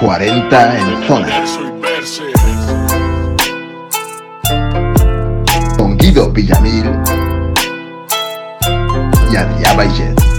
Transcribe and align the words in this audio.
40 0.00 0.78
en 0.78 1.06
zona. 1.06 1.44
Con 5.76 5.96
Guido 5.96 6.30
Villamil 6.32 6.90
y 9.30 9.36
Adrià. 9.36 10.31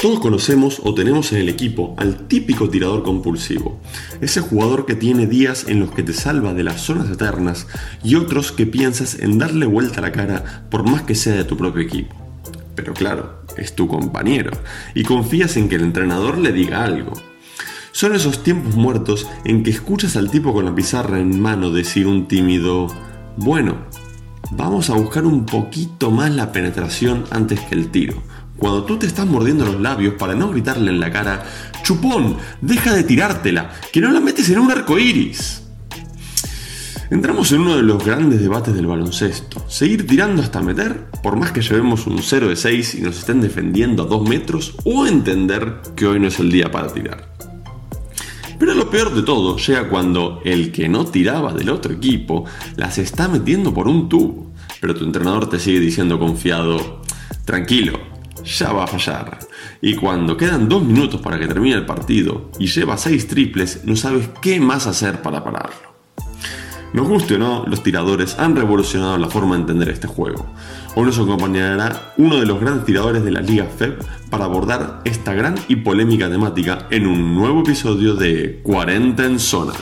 Todos 0.00 0.20
conocemos 0.20 0.80
o 0.82 0.94
tenemos 0.94 1.30
en 1.32 1.40
el 1.40 1.50
equipo 1.50 1.94
al 1.98 2.26
típico 2.26 2.70
tirador 2.70 3.02
compulsivo, 3.02 3.78
ese 4.22 4.40
jugador 4.40 4.86
que 4.86 4.94
tiene 4.94 5.26
días 5.26 5.66
en 5.68 5.78
los 5.78 5.90
que 5.90 6.02
te 6.02 6.14
salva 6.14 6.54
de 6.54 6.64
las 6.64 6.80
zonas 6.80 7.10
eternas 7.10 7.66
y 8.02 8.14
otros 8.14 8.50
que 8.50 8.64
piensas 8.64 9.18
en 9.18 9.36
darle 9.36 9.66
vuelta 9.66 9.98
a 9.98 10.00
la 10.00 10.12
cara 10.12 10.64
por 10.70 10.88
más 10.88 11.02
que 11.02 11.14
sea 11.14 11.34
de 11.34 11.44
tu 11.44 11.58
propio 11.58 11.82
equipo. 11.82 12.16
Pero 12.74 12.94
claro, 12.94 13.42
es 13.58 13.76
tu 13.76 13.88
compañero 13.88 14.52
y 14.94 15.02
confías 15.02 15.58
en 15.58 15.68
que 15.68 15.74
el 15.74 15.82
entrenador 15.82 16.38
le 16.38 16.52
diga 16.52 16.82
algo. 16.82 17.12
Son 17.92 18.14
esos 18.14 18.42
tiempos 18.42 18.76
muertos 18.76 19.28
en 19.44 19.62
que 19.62 19.68
escuchas 19.68 20.16
al 20.16 20.30
tipo 20.30 20.54
con 20.54 20.64
la 20.64 20.74
pizarra 20.74 21.20
en 21.20 21.38
mano 21.38 21.70
decir 21.70 22.06
un 22.06 22.26
tímido, 22.26 22.86
bueno, 23.36 23.76
vamos 24.52 24.88
a 24.88 24.94
buscar 24.94 25.26
un 25.26 25.44
poquito 25.44 26.10
más 26.10 26.30
la 26.30 26.52
penetración 26.52 27.24
antes 27.30 27.60
que 27.60 27.74
el 27.74 27.90
tiro 27.90 28.22
cuando 28.60 28.84
tú 28.84 28.98
te 28.98 29.06
estás 29.06 29.26
mordiendo 29.26 29.64
los 29.64 29.80
labios 29.80 30.14
para 30.14 30.34
no 30.34 30.50
gritarle 30.50 30.90
en 30.90 31.00
la 31.00 31.10
cara, 31.10 31.44
chupón, 31.82 32.36
deja 32.60 32.94
de 32.94 33.04
tirártela, 33.04 33.72
que 33.90 34.02
no 34.02 34.10
la 34.12 34.20
metes 34.20 34.50
en 34.50 34.58
un 34.58 34.70
arco 34.70 34.98
iris. 34.98 35.62
Entramos 37.10 37.50
en 37.52 37.62
uno 37.62 37.76
de 37.76 37.82
los 37.82 38.04
grandes 38.04 38.40
debates 38.40 38.74
del 38.74 38.86
baloncesto. 38.86 39.64
Seguir 39.66 40.06
tirando 40.06 40.42
hasta 40.42 40.60
meter, 40.60 41.06
por 41.22 41.36
más 41.36 41.52
que 41.52 41.62
llevemos 41.62 42.06
un 42.06 42.22
0 42.22 42.48
de 42.48 42.56
6 42.56 42.96
y 42.96 43.00
nos 43.00 43.18
estén 43.18 43.40
defendiendo 43.40 44.02
a 44.02 44.06
2 44.06 44.28
metros, 44.28 44.74
o 44.84 45.06
entender 45.06 45.80
que 45.96 46.06
hoy 46.06 46.20
no 46.20 46.28
es 46.28 46.38
el 46.38 46.52
día 46.52 46.70
para 46.70 46.92
tirar. 46.92 47.34
Pero 48.58 48.74
lo 48.74 48.90
peor 48.90 49.14
de 49.14 49.22
todo 49.22 49.56
llega 49.56 49.88
cuando 49.88 50.42
el 50.44 50.70
que 50.70 50.86
no 50.86 51.06
tiraba 51.06 51.54
del 51.54 51.70
otro 51.70 51.94
equipo 51.94 52.44
las 52.76 52.98
está 52.98 53.26
metiendo 53.26 53.72
por 53.72 53.88
un 53.88 54.08
tubo. 54.10 54.52
Pero 54.82 54.94
tu 54.94 55.04
entrenador 55.04 55.48
te 55.48 55.58
sigue 55.58 55.80
diciendo 55.80 56.18
confiado, 56.18 57.00
tranquilo, 57.46 58.09
ya 58.44 58.72
va 58.72 58.84
a 58.84 58.86
fallar. 58.86 59.38
Y 59.80 59.94
cuando 59.94 60.36
quedan 60.36 60.68
dos 60.68 60.82
minutos 60.82 61.20
para 61.20 61.38
que 61.38 61.46
termine 61.46 61.76
el 61.76 61.86
partido 61.86 62.50
y 62.58 62.66
lleva 62.66 62.96
seis 62.96 63.26
triples, 63.26 63.82
no 63.84 63.96
sabes 63.96 64.28
qué 64.40 64.60
más 64.60 64.86
hacer 64.86 65.22
para 65.22 65.42
pararlo. 65.42 65.90
Nos 66.92 67.06
guste 67.06 67.36
o 67.36 67.38
no, 67.38 67.64
los 67.68 67.84
tiradores 67.84 68.36
han 68.38 68.56
revolucionado 68.56 69.16
la 69.16 69.28
forma 69.28 69.54
de 69.54 69.60
entender 69.60 69.90
este 69.90 70.08
juego. 70.08 70.44
Hoy 70.96 71.04
nos 71.04 71.20
acompañará 71.20 72.14
uno 72.16 72.40
de 72.40 72.46
los 72.46 72.60
grandes 72.60 72.84
tiradores 72.84 73.22
de 73.22 73.30
la 73.30 73.40
Liga 73.40 73.64
FEB 73.64 73.98
para 74.28 74.46
abordar 74.46 75.00
esta 75.04 75.32
gran 75.32 75.54
y 75.68 75.76
polémica 75.76 76.28
temática 76.28 76.88
en 76.90 77.06
un 77.06 77.36
nuevo 77.36 77.60
episodio 77.60 78.14
de 78.14 78.60
40 78.64 79.24
en 79.24 79.38
zona. 79.38 79.72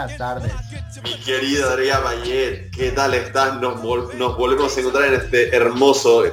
Buenas 0.00 0.18
tardes. 0.18 0.52
Mi 1.02 1.14
querido 1.20 1.68
Adrián 1.68 2.02
Mayet, 2.02 2.70
¿qué 2.70 2.90
tal 2.92 3.12
estás? 3.12 3.60
Nos, 3.60 3.82
nos 4.14 4.36
volvemos 4.36 4.74
a 4.74 4.80
encontrar 4.80 5.08
en 5.08 5.14
este 5.20 5.54
hermoso 5.54 6.24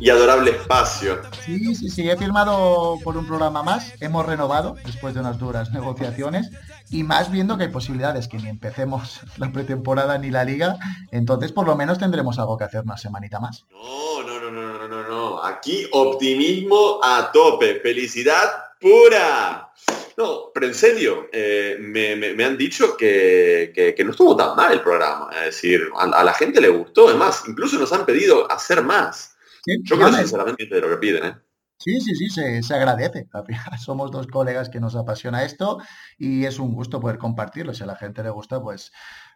y 0.00 0.10
adorable 0.10 0.50
espacio. 0.50 1.20
Sí, 1.44 1.76
sí, 1.76 1.88
sí, 1.88 2.10
he 2.10 2.16
firmado 2.16 2.98
por 3.04 3.16
un 3.16 3.26
programa 3.26 3.62
más, 3.62 3.92
hemos 4.00 4.26
renovado 4.26 4.74
después 4.84 5.14
de 5.14 5.20
unas 5.20 5.38
duras 5.38 5.70
negociaciones 5.70 6.50
y 6.90 7.04
más 7.04 7.30
viendo 7.30 7.56
que 7.56 7.64
hay 7.64 7.70
posibilidades 7.70 8.26
que 8.26 8.38
ni 8.38 8.48
empecemos 8.48 9.20
la 9.36 9.52
pretemporada 9.52 10.18
ni 10.18 10.30
la 10.30 10.44
liga, 10.44 10.76
entonces 11.12 11.52
por 11.52 11.66
lo 11.66 11.76
menos 11.76 11.98
tendremos 11.98 12.40
algo 12.40 12.58
que 12.58 12.64
hacer 12.64 12.82
una 12.82 12.98
semanita 12.98 13.38
más. 13.38 13.66
No, 13.70 14.22
no, 14.26 14.40
no, 14.40 14.50
no, 14.50 14.78
no, 14.78 14.88
no, 14.88 15.08
no, 15.08 15.44
aquí 15.44 15.86
optimismo 15.92 16.98
a 17.04 17.30
tope, 17.32 17.78
felicidad 17.80 18.50
pura. 18.80 19.70
No, 20.16 20.50
pero 20.52 20.66
en 20.66 20.74
serio, 20.74 21.28
eh, 21.32 21.76
me, 21.80 22.44
han 22.44 22.56
dicho 22.56 22.96
que, 22.96 23.94
no 24.04 24.10
estuvo 24.10 24.36
tan 24.36 24.56
mal 24.56 24.72
el 24.72 24.80
programa. 24.80 25.30
Es 25.32 25.46
decir, 25.46 25.88
a, 25.96 26.24
la 26.24 26.34
gente 26.34 26.60
le 26.60 26.68
gustó, 26.68 27.08
además, 27.08 27.44
incluso 27.46 27.78
nos 27.78 27.92
han 27.92 28.04
pedido 28.04 28.50
hacer 28.50 28.82
más. 28.82 29.36
Yo 29.84 29.96
creo 29.96 30.12
sinceramente 30.12 30.66
de 30.66 30.80
lo 30.80 30.90
que 30.90 30.96
piden, 30.96 31.24
¿eh? 31.24 31.34
Sí, 31.78 32.00
sí, 32.00 32.14
sí, 32.14 32.62
se, 32.62 32.74
agradece. 32.74 33.28
Somos 33.84 34.12
dos 34.12 34.28
colegas 34.28 34.68
que 34.68 34.78
nos 34.78 34.94
apasiona 34.94 35.42
esto 35.42 35.78
y 36.16 36.44
es 36.44 36.60
un 36.60 36.74
gusto 36.74 37.00
poder 37.00 37.18
compartirlo. 37.18 37.74
Si 37.74 37.82
a 37.82 37.86
la 37.86 37.96
gente 37.96 38.22
le 38.22 38.30
gusta, 38.30 38.62
pues 38.62 38.92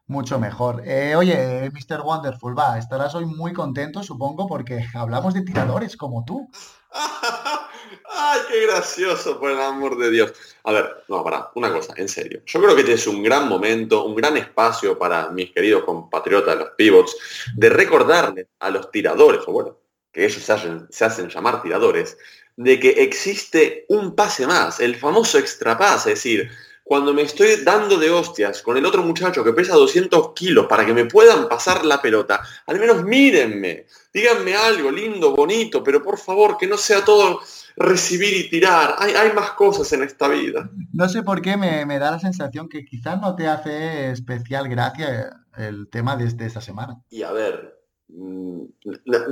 mucho 0.07 0.39
mejor. 0.39 0.83
Eh, 0.87 1.17
oye, 1.17 1.71
Mr. 1.73 2.03
Wonderful, 2.03 2.57
va, 2.57 2.79
estarás 2.79 3.17
hoy 3.17 3.27
muy 3.27 3.53
contento, 3.53 4.05
supongo, 4.05 4.47
porque 4.47 4.87
hablamos 4.95 5.35
de 5.35 5.43
tiradores 5.43 5.97
como 5.97 6.25
tú. 6.25 6.49
¡Ay, 8.09 8.41
qué 8.49 8.67
gracioso, 8.67 9.39
por 9.39 9.51
el 9.51 9.61
amor 9.61 9.99
de 9.99 10.11
Dios! 10.11 10.33
A 10.65 10.73
ver, 10.73 11.05
no, 11.09 11.23
para, 11.25 11.51
una 11.55 11.73
cosa, 11.73 11.95
en 11.97 12.09
serio. 12.09 12.43
Yo 12.47 12.61
creo 12.61 12.75
que 12.75 12.83
este 12.83 12.95
es 12.95 13.07
un 13.07 13.23
gran 13.23 13.49
momento, 13.49 14.05
un 14.05 14.15
gran 14.15 14.37
espacio 14.37 14.99
para 14.99 15.31
mis 15.31 15.53
queridos 15.53 15.85
compatriotas, 15.85 16.57
los 16.57 16.71
pivots, 16.71 17.17
de 17.55 17.69
recordarles 17.69 18.47
a 18.61 18.71
los 18.71 18.91
tiradores, 18.91 19.41
o 19.47 19.53
bueno, 19.53 19.79
que 20.13 20.25
ellos 20.25 20.43
se 20.43 20.53
hacen, 20.53 20.87
se 20.91 21.05
hacen 21.05 21.29
llamar 21.29 21.63
tiradores, 21.63 22.17
de 22.57 22.81
que 22.81 22.91
existe 23.03 23.85
un 23.89 24.15
pase 24.15 24.47
más, 24.47 24.81
el 24.81 24.97
famoso 24.97 25.39
extra 25.39 25.77
pase, 25.77 26.13
es 26.13 26.19
decir, 26.19 26.51
cuando 26.83 27.13
me 27.13 27.23
estoy 27.23 27.57
dando 27.65 27.99
de 27.99 28.11
hostias 28.11 28.63
con 28.63 28.77
el 28.77 28.87
otro 28.87 29.03
muchacho 29.03 29.43
que 29.43 29.53
pesa 29.53 29.75
200 29.75 30.33
kilos 30.35 30.67
para 30.67 30.87
que 30.87 30.95
me 30.95 31.05
puedan 31.05 31.49
pasar 31.49 31.85
la 31.85 32.01
pelota, 32.01 32.41
al 32.67 32.79
menos 32.79 33.03
mírenme, 33.03 33.87
díganme 34.15 34.55
algo 34.55 34.91
lindo, 34.93 35.35
bonito, 35.35 35.83
pero 35.83 36.01
por 36.01 36.17
favor 36.17 36.57
que 36.57 36.69
no 36.69 36.79
sea 36.79 37.05
todo 37.05 37.41
recibir 37.77 38.35
y 38.35 38.51
tirar. 38.51 38.97
Hay, 38.99 39.13
hay 39.13 39.33
más 39.33 39.53
cosas 39.53 39.93
en 39.93 40.03
esta 40.03 40.29
vida. 40.29 40.71
No 40.93 41.09
sé 41.09 41.23
por 41.23 41.43
qué 41.43 41.57
me, 41.57 41.99
da 41.99 42.11
la 42.11 42.19
sensación 42.19 42.69
que 42.69 42.85
quizás 42.85 43.21
no 43.21 43.37
te 43.37 43.47
hace 43.47 44.11
especial 44.11 44.69
gracia 44.69 45.45
el 45.57 45.89
tema 45.89 46.17
de, 46.17 46.33
de 46.33 46.47
esta 46.47 46.61
semana. 46.61 47.01
Y 47.11 47.23
a 47.23 47.33
ver, 47.33 47.77
Mm, 48.09 48.67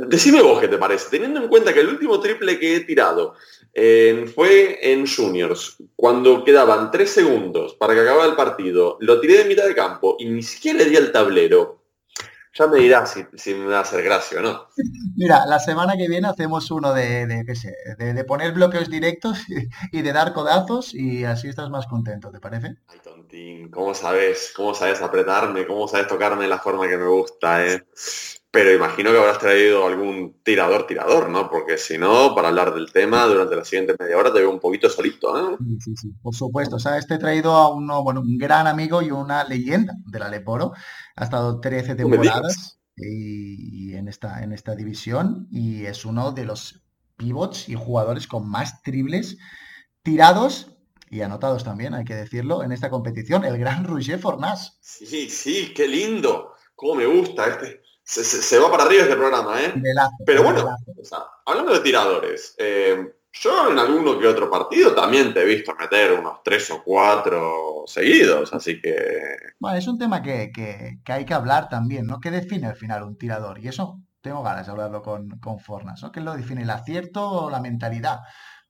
decime 0.08 0.42
vos 0.42 0.60
qué 0.60 0.66
te 0.66 0.78
parece, 0.78 1.08
teniendo 1.08 1.40
en 1.40 1.48
cuenta 1.48 1.72
que 1.72 1.80
el 1.80 1.88
último 1.88 2.18
triple 2.20 2.58
que 2.58 2.76
he 2.76 2.80
tirado 2.80 3.34
fue 4.34 4.78
en 4.82 5.06
juniors, 5.06 5.76
cuando 5.96 6.44
quedaban 6.44 6.90
tres 6.90 7.10
segundos 7.10 7.74
para 7.74 7.94
que 7.94 8.00
acabara 8.00 8.30
el 8.30 8.36
partido, 8.36 8.98
lo 9.00 9.20
tiré 9.20 9.38
de 9.38 9.44
mitad 9.44 9.66
de 9.66 9.74
campo 9.74 10.16
y 10.18 10.26
ni 10.26 10.42
siquiera 10.42 10.78
le 10.78 10.86
di 10.86 10.96
al 10.96 11.12
tablero. 11.12 11.83
Ya 12.56 12.68
me 12.68 12.78
dirás 12.78 13.16
si, 13.34 13.54
me 13.54 13.66
va 13.66 13.78
a 13.78 13.80
hacer 13.80 14.04
gracia 14.04 14.38
o 14.38 14.42
no. 14.42 14.68
Mira, 15.16 15.44
la 15.44 15.58
semana 15.58 15.96
que 15.96 16.08
viene 16.08 16.28
hacemos 16.28 16.70
uno 16.70 16.94
de, 16.94 17.26
de, 17.26 18.24
poner 18.24 18.52
bloqueos 18.52 18.88
directos 18.88 19.40
y, 19.92 20.02
de 20.02 20.12
dar 20.12 20.32
codazos 20.32 20.94
y 20.94 21.24
así 21.24 21.48
estás 21.48 21.68
más 21.70 21.86
contento, 21.86 22.30
¿te 22.30 22.38
parece? 22.38 22.76
¿Cómo 23.70 23.94
sabes? 23.94 24.52
¿Cómo 24.54 24.74
sabes 24.74 25.02
apretarme? 25.02 25.66
¿Cómo 25.66 25.88
sabes 25.88 26.06
tocarme 26.06 26.42
de 26.42 26.48
la 26.48 26.58
forma 26.58 26.88
que 26.88 26.96
me 26.96 27.06
gusta, 27.06 27.66
eh? 27.66 27.84
Pero 28.50 28.72
imagino 28.72 29.10
que 29.10 29.18
habrás 29.18 29.40
traído 29.40 29.86
algún 29.86 30.40
tirador 30.44 30.86
tirador, 30.86 31.28
¿no? 31.28 31.50
Porque 31.50 31.76
si 31.76 31.98
no, 31.98 32.34
para 32.34 32.48
hablar 32.48 32.72
del 32.72 32.92
tema 32.92 33.26
durante 33.26 33.56
la 33.56 33.64
siguiente 33.64 33.96
media 33.98 34.16
hora 34.16 34.32
te 34.32 34.38
veo 34.38 34.50
un 34.50 34.60
poquito 34.60 34.88
solito, 34.88 35.36
¿eh? 35.36 35.56
Sí, 35.58 35.80
sí, 35.80 35.96
sí, 35.96 36.08
por 36.22 36.34
supuesto. 36.34 36.76
O 36.76 36.78
sea, 36.78 36.96
este 36.96 37.14
he 37.14 37.18
traído 37.18 37.52
a 37.52 37.74
uno, 37.74 38.04
bueno, 38.04 38.20
un 38.20 38.38
gran 38.38 38.68
amigo 38.68 39.02
y 39.02 39.10
una 39.10 39.42
leyenda 39.44 39.94
del 40.06 40.22
Aleporo. 40.22 40.72
Ha 41.16 41.24
estado 41.24 41.60
13 41.60 41.96
temporadas 41.96 42.78
y, 42.96 43.94
en, 43.94 44.08
esta, 44.08 44.42
en 44.44 44.52
esta 44.52 44.76
división 44.76 45.48
y 45.50 45.86
es 45.86 46.04
uno 46.04 46.30
de 46.30 46.44
los 46.44 46.84
pivots 47.16 47.68
y 47.68 47.74
jugadores 47.74 48.28
con 48.28 48.48
más 48.48 48.82
tribles 48.82 49.36
tirados 50.02 50.73
y 51.14 51.22
anotados 51.22 51.64
también, 51.64 51.94
hay 51.94 52.04
que 52.04 52.14
decirlo, 52.14 52.62
en 52.62 52.72
esta 52.72 52.90
competición, 52.90 53.44
el 53.44 53.58
gran 53.58 53.84
Roger 53.84 54.18
Fornás. 54.18 54.78
Sí, 54.80 55.28
sí, 55.30 55.72
qué 55.74 55.86
lindo. 55.86 56.52
Cómo 56.74 56.96
me 56.96 57.06
gusta 57.06 57.46
este 57.46 57.84
se, 58.04 58.58
va 58.58 58.70
para 58.70 58.84
arriba 58.84 59.04
este 59.04 59.16
programa, 59.16 59.60
¿eh? 59.60 59.74
Pero 60.26 60.42
bueno, 60.42 60.76
hablando 61.46 61.72
de 61.72 61.80
tiradores, 61.80 62.54
eh, 62.58 63.14
yo 63.32 63.70
en 63.70 63.78
alguno 63.78 64.18
que 64.18 64.28
otro 64.28 64.50
partido 64.50 64.94
también 64.94 65.32
te 65.32 65.42
he 65.42 65.46
visto 65.46 65.74
meter 65.74 66.12
unos 66.12 66.42
tres 66.44 66.70
o 66.70 66.82
cuatro 66.84 67.84
seguidos, 67.86 68.52
así 68.52 68.80
que... 68.80 68.94
Bueno, 69.58 69.78
es 69.78 69.88
un 69.88 69.98
tema 69.98 70.22
que, 70.22 70.52
hay 71.06 71.24
que 71.24 71.34
hablar 71.34 71.68
también, 71.68 72.06
¿no? 72.06 72.20
¿Qué 72.20 72.30
define 72.30 72.66
al 72.66 72.76
final 72.76 73.02
un 73.02 73.16
tirador? 73.16 73.58
Y 73.58 73.68
eso 73.68 74.00
tengo 74.20 74.42
ganas 74.42 74.66
de 74.66 74.72
hablarlo 74.72 75.02
con, 75.02 75.40
con 75.40 75.58
Fornas, 75.58 76.02
¿no? 76.02 76.12
¿Qué 76.12 76.20
lo 76.20 76.34
define? 76.34 76.62
¿El 76.62 76.70
acierto 76.70 77.28
o 77.28 77.50
la 77.50 77.60
mentalidad? 77.60 78.20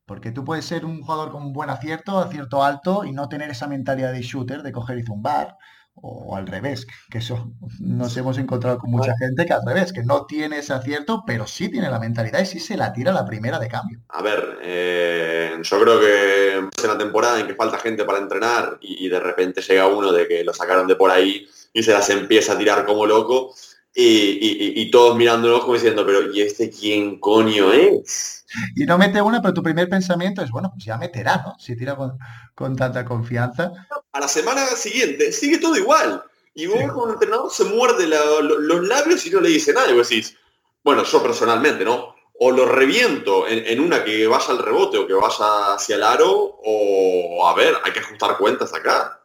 Porque 0.07 0.33
tú 0.33 0.45
puedes 0.45 0.65
ser 0.65 0.85
un 0.85 1.03
jugador 1.03 1.31
con 1.31 1.43
un 1.43 1.53
buen 1.53 1.71
acierto, 1.71 2.19
acierto 2.19 2.63
alto, 2.63 3.05
y 3.05 3.13
no 3.13 3.29
tener 3.29 3.51
esa 3.51 3.67
mentalidad 3.67 4.13
de 4.13 4.23
shooter, 4.23 4.63
de 4.63 4.73
coger 4.73 4.99
y 4.99 5.03
zumbar, 5.03 5.57
o 5.97 6.37
al 6.37 6.47
revés, 6.47 6.87
que 7.11 7.19
eso 7.19 7.53
nos 7.79 8.17
hemos 8.17 8.37
encontrado 8.39 8.79
con 8.79 8.91
mucha 8.91 9.15
gente 9.17 9.47
que 9.47 9.53
al 9.53 9.65
revés, 9.65 9.93
que 9.93 10.03
no 10.03 10.27
tiene 10.27 10.59
ese 10.59 10.73
acierto, 10.73 11.23
pero 11.27 11.47
sí 11.47 11.69
tiene 11.69 11.89
la 11.89 12.01
mentalidad 12.01 12.41
y 12.41 12.47
sí 12.47 12.59
se 12.59 12.77
la 12.77 12.93
tira 12.93 13.13
la 13.13 13.25
primera 13.25 13.59
de 13.59 13.69
cambio. 13.69 14.01
A 14.09 14.23
ver, 14.23 14.59
eh, 14.63 15.53
yo 15.63 15.81
creo 15.81 16.01
que 16.01 16.69
es 16.77 16.85
una 16.85 16.99
temporada 16.99 17.39
en 17.39 17.47
que 17.47 17.55
falta 17.55 17.79
gente 17.79 18.05
para 18.05 18.19
entrenar 18.19 18.79
y, 18.81 19.09
de 19.09 19.21
repente 19.21 19.61
llega 19.63 19.87
uno 19.87 20.13
de 20.13 20.27
que 20.27 20.43
lo 20.43 20.53
sacaron 20.53 20.89
de 20.89 20.97
por 20.97 21.11
ahí 21.11 21.47
y 21.73 21.83
se 21.83 21.93
las 21.93 22.11
empieza 22.11 22.55
a 22.55 22.59
tirar 22.59 22.85
como 22.85 23.07
loco 23.07 23.55
y, 23.95 24.81
y 24.81 24.91
todos 24.91 25.17
mirándonos 25.17 25.61
como 25.61 25.75
diciendo, 25.75 26.05
pero 26.05 26.33
¿y 26.33 26.43
este 26.43 26.71
quién 26.71 27.19
coño 27.21 27.73
es? 27.73 28.35
y 28.77 28.85
no 28.85 28.99
mete 28.99 29.21
una, 29.21 29.43
pero 29.43 29.55
tu 29.55 29.63
primer 29.63 29.89
pensamiento 29.89 30.43
es, 30.43 30.51
bueno, 30.51 30.71
pues 30.73 30.85
ya 30.85 30.97
meterá, 30.97 31.43
¿no? 31.45 31.57
Si 31.59 31.77
tira 31.77 31.97
con, 31.97 32.77
tanta 32.77 33.05
confianza. 33.05 33.73
A 34.13 34.21
la 34.21 34.29
semana 34.29 34.65
siguiente 34.67 35.33
sigue 35.33 35.59
todo 35.59 35.77
igual. 35.77 36.23
Y 36.55 36.67
vos 36.67 36.81
como 36.93 37.13
entrenador 37.13 37.51
se 37.51 37.65
muerde 37.65 38.07
los 38.07 38.87
labios 38.87 39.27
y 39.27 39.31
no 39.31 39.41
le 39.41 39.49
dice 39.49 39.73
nada. 39.73 39.91
Y 39.91 39.95
vos 39.95 40.09
decís, 40.09 40.37
bueno, 40.85 41.03
yo 41.03 41.23
personalmente, 41.23 41.85
¿no? 41.85 42.15
O 42.39 42.51
lo 42.53 42.67
reviento 42.67 43.47
en, 43.49 43.81
una 43.81 44.05
que 44.05 44.27
vaya 44.27 44.51
al 44.51 44.59
rebote 44.59 44.99
o 44.99 45.07
que 45.07 45.15
vaya 45.15 45.75
hacia 45.75 45.97
el 45.97 46.03
aro, 46.03 46.31
o 46.33 47.47
a 47.47 47.55
ver, 47.55 47.75
hay 47.83 47.93
que 47.93 48.01
ajustar 48.01 48.39
cuentas 48.39 48.73
acá 48.73 49.21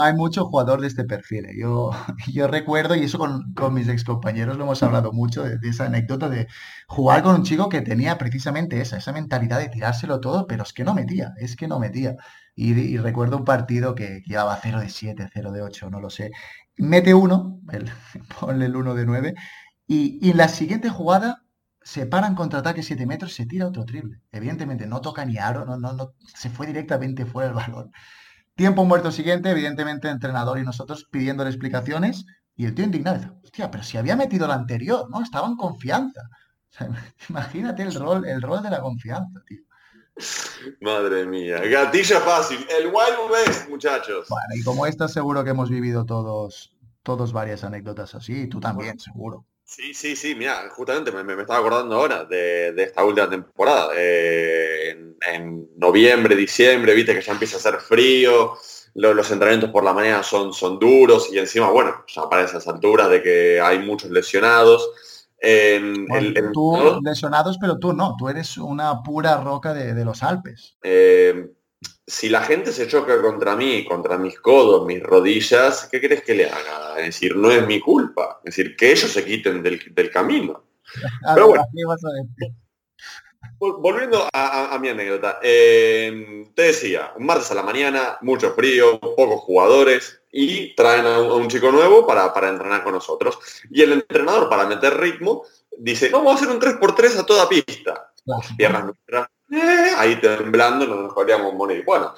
hay, 0.00 0.14
mucho 0.14 0.46
jugador 0.46 0.80
de 0.80 0.86
este 0.86 1.04
perfil. 1.04 1.46
¿eh? 1.46 1.56
Yo, 1.58 1.90
yo 2.32 2.48
recuerdo, 2.48 2.94
y 2.94 3.04
eso 3.04 3.18
con, 3.18 3.52
con 3.54 3.74
mis 3.74 3.88
excompañeros 3.88 4.56
lo 4.56 4.64
hemos 4.64 4.82
hablado 4.82 5.12
mucho, 5.12 5.42
de, 5.44 5.58
esa 5.68 5.86
anécdota 5.86 6.28
de 6.28 6.48
jugar 6.86 7.22
con 7.22 7.34
un 7.36 7.44
chico 7.44 7.68
que 7.68 7.80
tenía 7.82 8.18
precisamente 8.18 8.80
esa, 8.80 8.98
esa 8.98 9.12
mentalidad 9.12 9.58
de 9.58 9.68
tirárselo 9.68 10.20
todo, 10.20 10.46
pero 10.46 10.62
es 10.62 10.72
que 10.72 10.84
no 10.84 10.94
metía, 10.94 11.34
es 11.38 11.56
que 11.56 11.68
no 11.68 11.78
metía. 11.78 12.16
Y, 12.54 12.96
recuerdo 12.98 13.36
un 13.38 13.44
partido 13.44 13.94
que, 13.94 14.22
llevaba 14.26 14.58
0 14.60 14.80
de 14.80 14.88
7, 14.88 15.28
0 15.32 15.52
de 15.52 15.62
8, 15.62 15.90
no 15.90 16.00
lo 16.00 16.10
sé. 16.10 16.30
Mete 16.76 17.14
uno, 17.14 17.60
el, 17.70 17.90
ponle 18.40 18.66
el 18.66 18.76
1 18.76 18.94
de 18.94 19.06
9, 19.06 19.34
y, 19.86 20.18
y 20.26 20.30
en 20.30 20.36
la 20.36 20.48
siguiente 20.48 20.90
jugada 20.90 21.44
se 21.82 22.06
paran 22.06 22.34
contraataque 22.34 22.82
7 22.82 23.06
metros, 23.06 23.32
se 23.34 23.46
tira 23.46 23.66
otro 23.66 23.84
triple. 23.84 24.20
Evidentemente 24.32 24.86
no 24.86 25.00
toca 25.00 25.24
ni 25.24 25.38
aro, 25.38 25.64
no, 25.64 25.78
no, 25.78 25.92
no, 25.94 26.14
se 26.34 26.50
fue 26.50 26.66
directamente 26.66 27.24
fuera 27.26 27.48
del 27.48 27.56
balón. 27.56 27.92
Tiempo 28.58 28.84
muerto 28.84 29.12
siguiente, 29.12 29.50
evidentemente, 29.50 30.08
entrenador 30.08 30.58
y 30.58 30.64
nosotros 30.64 31.06
pidiéndole 31.08 31.48
explicaciones. 31.48 32.26
Y 32.56 32.66
el 32.66 32.74
tío 32.74 32.84
indignado 32.84 33.38
hostia, 33.44 33.70
pero 33.70 33.84
si 33.84 33.98
había 33.98 34.16
metido 34.16 34.46
el 34.46 34.50
anterior, 34.50 35.08
¿no? 35.08 35.22
Estaba 35.22 35.46
en 35.46 35.54
confianza. 35.54 36.22
imagínate 37.28 37.84
el 37.84 37.94
rol, 37.94 38.26
el 38.26 38.42
rol 38.42 38.60
de 38.60 38.70
la 38.70 38.80
confianza, 38.80 39.40
tío. 39.46 39.60
Madre 40.80 41.24
mía, 41.24 41.60
gatilla 41.60 42.18
fácil, 42.18 42.58
el 42.76 42.86
Wild 42.86 43.30
West, 43.30 43.68
muchachos. 43.68 44.26
Bueno, 44.28 44.54
y 44.56 44.64
como 44.64 44.86
esta 44.86 45.06
seguro 45.06 45.44
que 45.44 45.50
hemos 45.50 45.70
vivido 45.70 46.04
todos, 46.04 46.74
todos 47.04 47.32
varias 47.32 47.62
anécdotas 47.62 48.16
así, 48.16 48.48
tú 48.48 48.58
también, 48.58 48.98
seguro. 48.98 49.46
Sí, 49.68 49.92
sí, 49.92 50.16
sí, 50.16 50.34
mira, 50.34 50.66
justamente 50.70 51.12
me, 51.12 51.42
estaba 51.42 51.58
acordando 51.58 51.96
ahora 51.96 52.24
de, 52.24 52.72
esta 52.78 53.04
última 53.04 53.28
temporada. 53.28 53.90
Eh, 53.94 55.14
en, 55.20 55.68
noviembre, 55.76 56.34
diciembre, 56.34 56.94
viste 56.94 57.14
que 57.14 57.20
ya 57.20 57.32
empieza 57.32 57.56
a 57.56 57.58
hacer 57.58 57.78
frío, 57.78 58.54
los 58.94 59.30
entrenamientos 59.30 59.70
por 59.70 59.84
la 59.84 59.92
mañana 59.92 60.22
son, 60.22 60.54
son 60.54 60.78
duros 60.78 61.28
y 61.30 61.38
encima, 61.38 61.68
bueno, 61.70 62.02
ya 62.08 62.26
para 62.30 62.44
esas 62.44 62.66
alturas 62.66 63.10
de 63.10 63.22
que 63.22 63.60
hay 63.60 63.80
muchos 63.80 64.10
lesionados. 64.10 64.90
tú 66.54 66.98
lesionados, 67.04 67.58
pero 67.60 67.78
tú 67.78 67.92
no, 67.92 68.16
tú 68.18 68.30
eres 68.30 68.56
una 68.56 69.02
pura 69.02 69.36
roca 69.36 69.74
de, 69.74 70.02
los 70.02 70.22
Alpes. 70.22 70.78
Eh, 70.82 71.46
si 72.08 72.30
la 72.30 72.42
gente 72.42 72.72
se 72.72 72.88
choca 72.88 73.20
contra 73.20 73.54
mí, 73.54 73.84
contra 73.84 74.16
mis 74.16 74.40
codos, 74.40 74.86
mis 74.86 75.02
rodillas, 75.02 75.86
¿qué 75.90 76.00
crees 76.00 76.22
que 76.22 76.34
le 76.34 76.48
haga? 76.48 76.98
Es 76.98 77.06
decir, 77.06 77.36
no 77.36 77.50
es 77.50 77.66
mi 77.66 77.80
culpa. 77.80 78.40
Es 78.42 78.56
decir, 78.56 78.74
que 78.76 78.92
ellos 78.92 79.10
se 79.10 79.24
quiten 79.24 79.62
del, 79.62 80.10
camino. 80.10 80.64
Pero 81.34 81.48
bueno. 81.48 81.64
Volviendo 83.58 84.26
a, 84.32 84.78
mi 84.80 84.88
anécdota, 84.88 85.38
eh, 85.42 86.46
te 86.54 86.62
decía, 86.62 87.12
un 87.16 87.26
martes 87.26 87.50
a 87.50 87.54
la 87.54 87.62
mañana, 87.62 88.16
mucho 88.22 88.54
frío, 88.54 88.98
pocos 89.00 89.40
jugadores 89.40 90.22
y 90.32 90.74
traen 90.74 91.06
a 91.06 91.20
un, 91.20 91.48
chico 91.48 91.70
nuevo 91.70 92.06
para, 92.06 92.32
para, 92.32 92.48
entrenar 92.48 92.84
con 92.84 92.92
nosotros. 92.92 93.38
Y 93.70 93.82
el 93.82 93.92
entrenador, 93.92 94.48
para 94.48 94.66
meter 94.66 94.96
ritmo, 94.96 95.44
dice, 95.76 96.08
vamos 96.08 96.32
a 96.32 96.36
hacer 96.36 96.48
un 96.48 96.60
3x3 96.60 97.18
a 97.18 97.26
toda 97.26 97.48
pista. 97.48 98.12
Las 98.24 98.52
piernas 98.56 98.84
eh, 99.50 99.92
ahí 99.96 100.20
temblando 100.20 100.86
nos 100.86 101.14
podríamos 101.14 101.54
morir. 101.54 101.84
Bueno, 101.84 102.14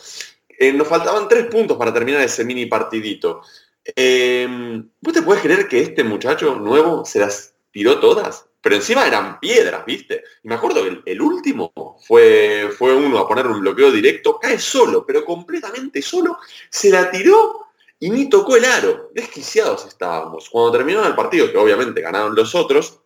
eh, 0.49 0.73
nos 0.73 0.89
faltaban 0.89 1.29
tres 1.29 1.47
puntos 1.47 1.77
para 1.77 1.93
terminar 1.93 2.23
ese 2.23 2.45
mini 2.45 2.67
partidito. 2.67 3.43
Em, 3.85 4.89
¿Vos 5.01 5.15
te 5.15 5.23
puedes 5.23 5.43
creer 5.43 5.69
que 5.69 5.81
este 5.81 6.05
muchacho 6.05 6.55
nuevo 6.57 7.05
se 7.05 7.21
las 7.21 7.55
tiró 7.71 7.99
todas? 7.99 8.47
Pero 8.61 8.77
encima 8.77 9.07
eran 9.07 9.41
piedras, 9.41 9.87
¿viste? 9.87 10.23
Y 10.43 10.49
me 10.49 10.55
acuerdo 10.55 10.85
que 10.85 11.01
el, 11.11 11.23
último 11.23 11.97
fue, 12.07 12.69
fue 12.77 12.95
uno 12.95 13.19
a 13.19 13.27
poner 13.27 13.47
un 13.47 13.61
bloqueo 13.61 13.91
directo, 13.91 14.39
cae 14.39 14.59
solo, 14.59 15.07
pero 15.07 15.25
completamente 15.25 16.03
solo, 16.03 16.37
se 16.69 16.91
la 16.91 17.11
tiró 17.11 17.69
y 17.99 18.11
ni 18.11 18.29
tocó 18.29 18.57
el 18.57 18.67
aro. 18.67 19.11
Desquiciados 19.15 19.87
estábamos. 19.87 20.51
Cuando 20.51 20.73
terminó 20.73 21.07
el 21.07 21.15
partido, 21.15 21.51
que 21.51 21.57
obviamente 21.57 22.03
ganaron 22.03 22.35
los 22.35 22.55
otros, 22.55 23.00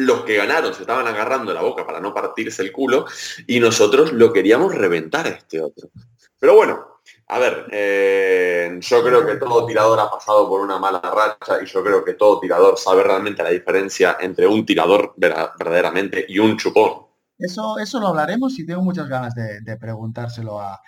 los 0.00 0.22
que 0.24 0.36
ganaron 0.36 0.74
se 0.74 0.82
estaban 0.82 1.06
agarrando 1.06 1.52
la 1.52 1.62
boca 1.62 1.86
para 1.86 2.00
no 2.00 2.14
partirse 2.14 2.62
el 2.62 2.72
culo 2.72 3.06
y 3.46 3.60
nosotros 3.60 4.12
lo 4.12 4.32
queríamos 4.32 4.74
reventar 4.74 5.26
a 5.26 5.30
este 5.30 5.60
otro. 5.60 5.90
Pero 6.38 6.54
bueno, 6.54 7.00
a 7.28 7.38
ver, 7.38 7.66
eh, 7.70 8.78
yo 8.80 9.04
creo 9.04 9.26
que 9.26 9.36
todo 9.36 9.66
tirador 9.66 10.00
ha 10.00 10.10
pasado 10.10 10.48
por 10.48 10.60
una 10.60 10.78
mala 10.78 11.00
racha 11.00 11.62
y 11.62 11.66
yo 11.66 11.84
creo 11.84 12.04
que 12.04 12.14
todo 12.14 12.40
tirador 12.40 12.78
sabe 12.78 13.02
realmente 13.02 13.42
la 13.42 13.50
diferencia 13.50 14.16
entre 14.20 14.46
un 14.46 14.64
tirador 14.66 15.14
verdaderamente 15.16 16.24
y 16.28 16.38
un 16.38 16.56
chupón. 16.56 17.06
Eso, 17.38 17.78
eso 17.78 18.00
lo 18.00 18.08
hablaremos 18.08 18.58
y 18.58 18.66
tengo 18.66 18.82
muchas 18.82 19.08
ganas 19.08 19.34
de, 19.34 19.76
preguntárselo 19.78 20.60
a, 20.60 20.80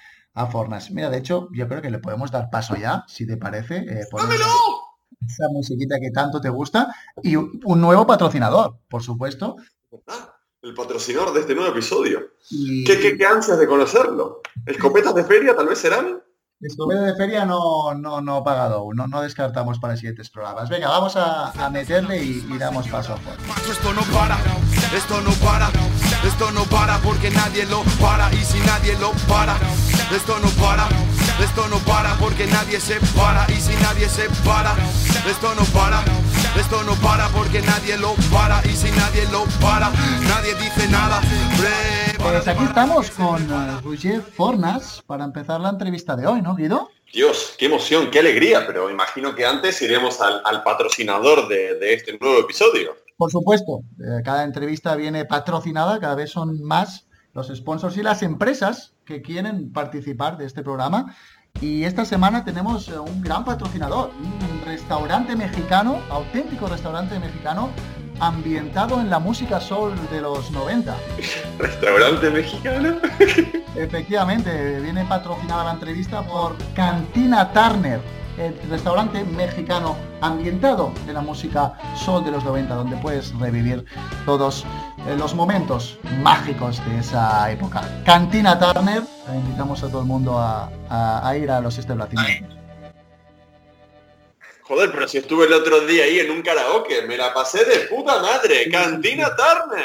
Fornas. 0.50 0.90
Mira, 0.90 1.10
de 1.10 1.18
hecho, 1.18 1.48
yo 1.52 1.68
creo 1.68 1.82
que 1.82 1.90
le 1.90 1.98
podemos 1.98 2.30
dar 2.30 2.48
paso 2.50 2.74
ya, 2.74 3.04
si 3.06 3.26
te 3.26 3.36
parece. 3.36 3.76
Eh, 3.76 4.06
esa 5.26 5.48
musiquita 5.50 5.98
que 6.00 6.10
tanto 6.10 6.40
te 6.40 6.48
gusta 6.48 6.94
y 7.22 7.36
un 7.36 7.80
nuevo 7.80 8.06
patrocinador, 8.06 8.78
por 8.88 9.02
supuesto. 9.02 9.56
Ah, 10.06 10.34
el 10.62 10.74
patrocinador 10.74 11.32
de 11.34 11.40
este 11.40 11.54
nuevo 11.54 11.72
episodio. 11.72 12.20
¿Qué, 12.86 13.16
qué, 13.18 13.26
ansias 13.26 13.58
de 13.58 13.66
conocerlo? 13.66 14.40
¿Escopetas 14.64 15.14
de 15.14 15.24
feria 15.24 15.56
tal 15.56 15.66
vez 15.66 15.78
serán? 15.78 16.22
Escopetas 16.60 17.06
de 17.06 17.14
feria 17.16 17.44
no, 17.44 17.94
no, 17.94 18.20
no 18.20 18.44
pagado, 18.44 18.86
no, 18.94 19.08
no 19.08 19.22
descartamos 19.22 19.80
para 19.80 19.96
siguientes 19.96 20.30
programas. 20.30 20.70
Venga, 20.70 20.88
vamos 20.88 21.16
a, 21.16 21.68
meterle 21.70 22.22
y, 22.22 22.46
y, 22.48 22.58
damos 22.58 22.86
paso 22.86 23.14
a 23.14 23.16
Esto 23.68 23.92
no 23.92 24.02
para, 24.16 24.38
esto 24.94 25.20
no 25.20 25.32
para, 25.44 25.68
esto 26.24 26.52
no 26.52 26.62
para 26.64 26.98
porque 26.98 27.30
nadie 27.30 27.66
lo 27.66 27.82
para 28.00 28.32
y 28.32 28.44
si 28.44 28.60
nadie 28.60 28.96
lo 29.00 29.10
para, 29.26 29.56
esto 30.14 30.38
no 30.38 30.48
para. 30.62 30.88
Esto 31.40 31.68
no 31.68 31.78
para 31.78 32.14
porque 32.16 32.46
nadie 32.46 32.80
se 32.80 33.00
para 33.16 33.46
y 33.50 33.60
si 33.60 33.74
nadie 33.82 34.08
se 34.08 34.28
para, 34.44 34.74
esto 35.28 35.54
no 35.54 35.64
para. 35.66 36.02
Esto 36.58 36.82
no 36.84 36.94
para 36.96 37.28
porque 37.28 37.62
nadie 37.62 37.96
lo 37.96 38.14
para 38.30 38.60
y 38.66 38.76
si 38.76 38.90
nadie 38.90 39.24
lo 39.30 39.44
para, 39.60 39.90
nadie 40.28 40.54
dice 40.56 40.88
nada. 40.88 41.20
Pues 42.18 42.46
aquí 42.46 42.64
estamos 42.64 43.10
con 43.10 43.50
uh, 43.50 43.80
Roger 43.82 44.20
Fornas 44.20 45.02
para 45.06 45.24
empezar 45.24 45.60
la 45.60 45.70
entrevista 45.70 46.14
de 46.14 46.26
hoy, 46.26 46.42
¿no, 46.42 46.54
Guido? 46.54 46.90
Dios, 47.12 47.54
qué 47.58 47.66
emoción, 47.66 48.10
qué 48.10 48.20
alegría, 48.20 48.66
pero 48.66 48.90
imagino 48.90 49.34
que 49.34 49.44
antes 49.44 49.82
iremos 49.82 50.20
al, 50.20 50.62
patrocinador 50.62 51.48
de, 51.48 51.92
este 51.92 52.16
nuevo 52.18 52.40
episodio. 52.40 52.96
Por 53.16 53.30
supuesto, 53.30 53.80
eh, 53.98 54.22
cada 54.24 54.44
entrevista 54.44 54.94
viene 54.96 55.24
patrocinada, 55.24 56.00
cada 56.00 56.14
vez 56.14 56.30
son 56.30 56.62
más 56.62 57.06
los 57.34 57.48
sponsors 57.48 57.96
y 57.96 58.02
las 58.02 58.22
empresas 58.22 58.92
que 59.12 59.20
quieren 59.20 59.70
participar 59.72 60.38
de 60.38 60.46
este 60.46 60.62
programa. 60.62 61.14
Y 61.60 61.84
esta 61.84 62.06
semana 62.06 62.44
tenemos 62.44 62.88
eh, 62.88 62.98
un 62.98 63.20
gran 63.20 63.44
patrocinador, 63.44 64.10
un 64.18 64.64
restaurante 64.64 65.36
mexicano, 65.36 66.00
auténtico 66.08 66.66
restaurante 66.66 67.18
mexicano, 67.18 67.68
ambientado 68.20 69.00
en 69.02 69.10
la 69.10 69.18
música 69.18 69.60
soul 69.60 69.92
de 70.10 70.22
los 70.22 70.50
90. 70.50 70.96
¿Restaurante 71.58 72.30
mexicano? 72.30 72.96
Efectivamente, 73.76 74.80
viene 74.80 75.04
patrocinada 75.04 75.64
la 75.64 75.72
entrevista 75.72 76.22
por 76.22 76.56
Cantina 76.74 77.52
Turner 77.52 78.00
el 78.38 78.58
restaurante 78.70 79.24
mexicano 79.24 79.96
ambientado 80.20 80.92
en 81.06 81.14
la 81.14 81.20
música 81.20 81.74
soul 81.94 82.24
de 82.24 82.30
los 82.30 82.44
90, 82.44 82.74
donde 82.74 82.96
puedes 82.96 83.36
revivir 83.38 83.84
todos 84.24 84.64
los 85.06 85.34
momentos 85.34 85.98
mágicos 86.22 86.84
de 86.86 86.98
esa 86.98 87.50
época. 87.50 87.82
Cantina 88.04 88.58
Turner, 88.58 89.02
invitamos 89.34 89.82
a 89.82 89.88
todo 89.88 90.00
el 90.00 90.06
mundo 90.06 90.38
a, 90.38 91.36
ir 91.36 91.50
a 91.50 91.60
los 91.60 91.78
establecimientos. 91.78 92.56
Joder, 94.62 94.90
pero 94.92 95.08
si 95.08 95.18
estuve 95.18 95.46
el 95.46 95.52
otro 95.52 95.80
día 95.80 96.04
ahí 96.04 96.20
en 96.20 96.30
un 96.30 96.40
karaoke, 96.40 97.02
me 97.06 97.16
la 97.16 97.34
pasé 97.34 97.64
de 97.64 97.80
puta 97.88 98.20
madre. 98.22 98.70
Cantina 98.70 99.30
Turner. 99.36 99.84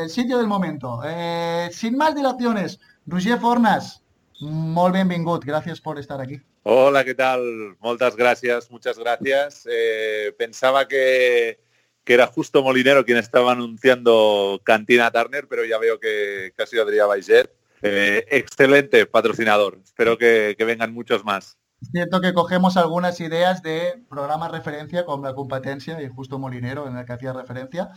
El, 0.00 0.08
sitio 0.08 0.38
del 0.38 0.46
momento. 0.46 1.00
Eh, 1.04 1.68
sin 1.72 1.96
más 1.96 2.14
dilaciones, 2.14 2.78
Roger 3.06 3.38
Fornas, 3.38 4.02
molt 4.40 4.94
benvingut. 4.94 5.44
Gracias 5.44 5.80
por 5.80 5.98
estar 5.98 6.20
aquí. 6.20 6.40
Hola, 6.62 7.04
¿qué 7.04 7.14
tal? 7.14 7.76
Muchas 7.80 8.14
gracias, 8.16 8.70
muchas 8.70 8.98
gracias. 8.98 9.66
Eh, 9.70 10.32
pensaba 10.38 10.86
que, 10.86 11.58
era 12.06 12.26
justo 12.26 12.62
Molinero 12.62 13.04
quien 13.04 13.18
estaba 13.18 13.52
anunciando 13.52 14.60
Cantina 14.64 15.10
Turner, 15.10 15.46
pero 15.48 15.64
ya 15.64 15.78
veo 15.78 16.00
que, 16.00 16.52
que 16.56 16.62
ha 16.62 16.66
sido 16.66 16.84
Adrià 16.84 17.06
Baiget. 17.06 17.50
Eh, 17.82 18.26
excelente 18.30 19.06
patrocinador. 19.06 19.78
Espero 19.84 20.18
que, 20.18 20.54
que 20.58 20.64
vengan 20.64 20.92
muchos 20.92 21.24
más. 21.24 21.56
Es 21.80 21.88
cierto 21.92 22.20
que 22.20 22.34
cogemos 22.34 22.76
algunas 22.76 23.20
ideas 23.20 23.62
de 23.62 24.02
programas 24.10 24.52
referencia 24.52 25.06
con 25.06 25.22
la 25.22 25.34
competencia 25.34 26.02
y 26.02 26.08
justo 26.08 26.38
Molinero 26.38 26.86
en 26.86 26.96
el 26.98 27.06
que 27.06 27.12
hacía 27.14 27.32
referencia. 27.32 27.90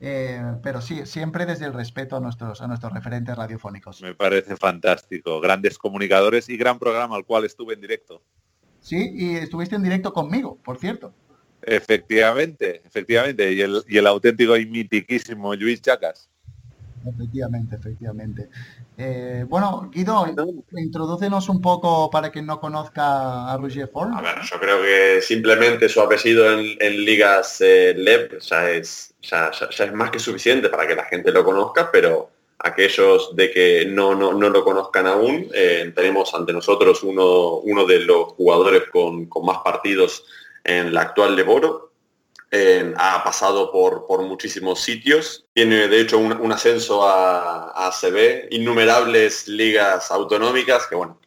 Eh, 0.00 0.42
pero 0.62 0.80
sí, 0.80 1.04
siempre 1.04 1.44
desde 1.44 1.66
el 1.66 1.74
respeto 1.74 2.16
a 2.16 2.20
nuestros, 2.20 2.60
a 2.62 2.66
nuestros 2.66 2.92
referentes 2.92 3.36
radiofónicos. 3.36 4.00
Me 4.02 4.14
parece 4.14 4.56
fantástico. 4.56 5.40
Grandes 5.40 5.76
comunicadores 5.76 6.48
y 6.48 6.56
gran 6.56 6.78
programa 6.78 7.16
al 7.16 7.24
cual 7.24 7.44
estuve 7.44 7.74
en 7.74 7.80
directo. 7.80 8.22
Sí, 8.80 9.10
y 9.14 9.36
estuviste 9.36 9.76
en 9.76 9.82
directo 9.82 10.12
conmigo, 10.12 10.58
por 10.62 10.78
cierto. 10.78 11.12
Efectivamente, 11.66 12.82
efectivamente. 12.84 13.52
Y 13.52 13.60
el, 13.60 13.82
y 13.88 13.98
el 13.98 14.06
auténtico 14.06 14.56
y 14.56 14.66
mitiquísimo 14.66 15.54
Luis 15.54 15.82
Chacas. 15.82 16.28
Efectivamente, 17.04 17.76
efectivamente. 17.76 18.48
Eh, 18.96 19.44
bueno, 19.48 19.90
Guido, 19.92 20.26
introdúcenos 20.76 21.48
un 21.48 21.60
poco 21.60 22.10
para 22.10 22.30
quien 22.30 22.46
no 22.46 22.60
conozca 22.60 23.52
a 23.52 23.56
Roger 23.58 23.88
Ford. 23.88 24.10
A 24.14 24.22
ver, 24.22 24.36
yo 24.42 24.58
creo 24.58 24.82
que 24.82 25.20
simplemente 25.22 25.88
su 25.88 26.00
apellido 26.00 26.50
en, 26.52 27.04
ligas 27.04 27.60
eh, 27.60 27.94
LEP 27.96 28.40
ya 28.40 28.70
es, 28.70 29.14
ya, 29.22 29.50
es 29.50 29.92
más 29.92 30.10
que 30.10 30.18
suficiente 30.18 30.68
para 30.68 30.86
que 30.86 30.96
la 30.96 31.04
gente 31.04 31.30
lo 31.30 31.44
conozca, 31.44 31.90
pero 31.92 32.30
aquellos 32.58 33.36
de 33.36 33.50
que 33.50 33.86
no, 33.86 34.14
no, 34.14 34.32
lo 34.32 34.64
conozcan 34.64 35.06
aún, 35.06 35.48
eh, 35.54 35.92
tenemos 35.94 36.34
ante 36.34 36.52
nosotros 36.52 37.02
uno, 37.02 37.58
uno 37.58 37.84
de 37.84 38.00
los 38.00 38.32
jugadores 38.32 38.84
con, 38.90 39.26
con 39.26 39.44
más 39.44 39.58
partidos 39.58 40.24
en 40.66 40.92
la 40.92 41.02
actual 41.02 41.36
Leboro, 41.36 41.86
ha 42.96 43.22
pasado 43.22 43.70
por, 43.70 44.06
por, 44.06 44.22
muchísimos 44.22 44.80
sitios. 44.80 45.46
Tiene 45.52 45.88
de 45.88 46.00
hecho 46.00 46.18
un, 46.18 46.52
ascenso 46.52 47.06
a, 47.06 47.70
a, 47.70 47.88
ACB, 47.88 48.48
innumerables 48.50 49.46
ligas 49.48 50.10
autonómicas, 50.10 50.86
que 50.86 50.94
bueno, 50.94 51.20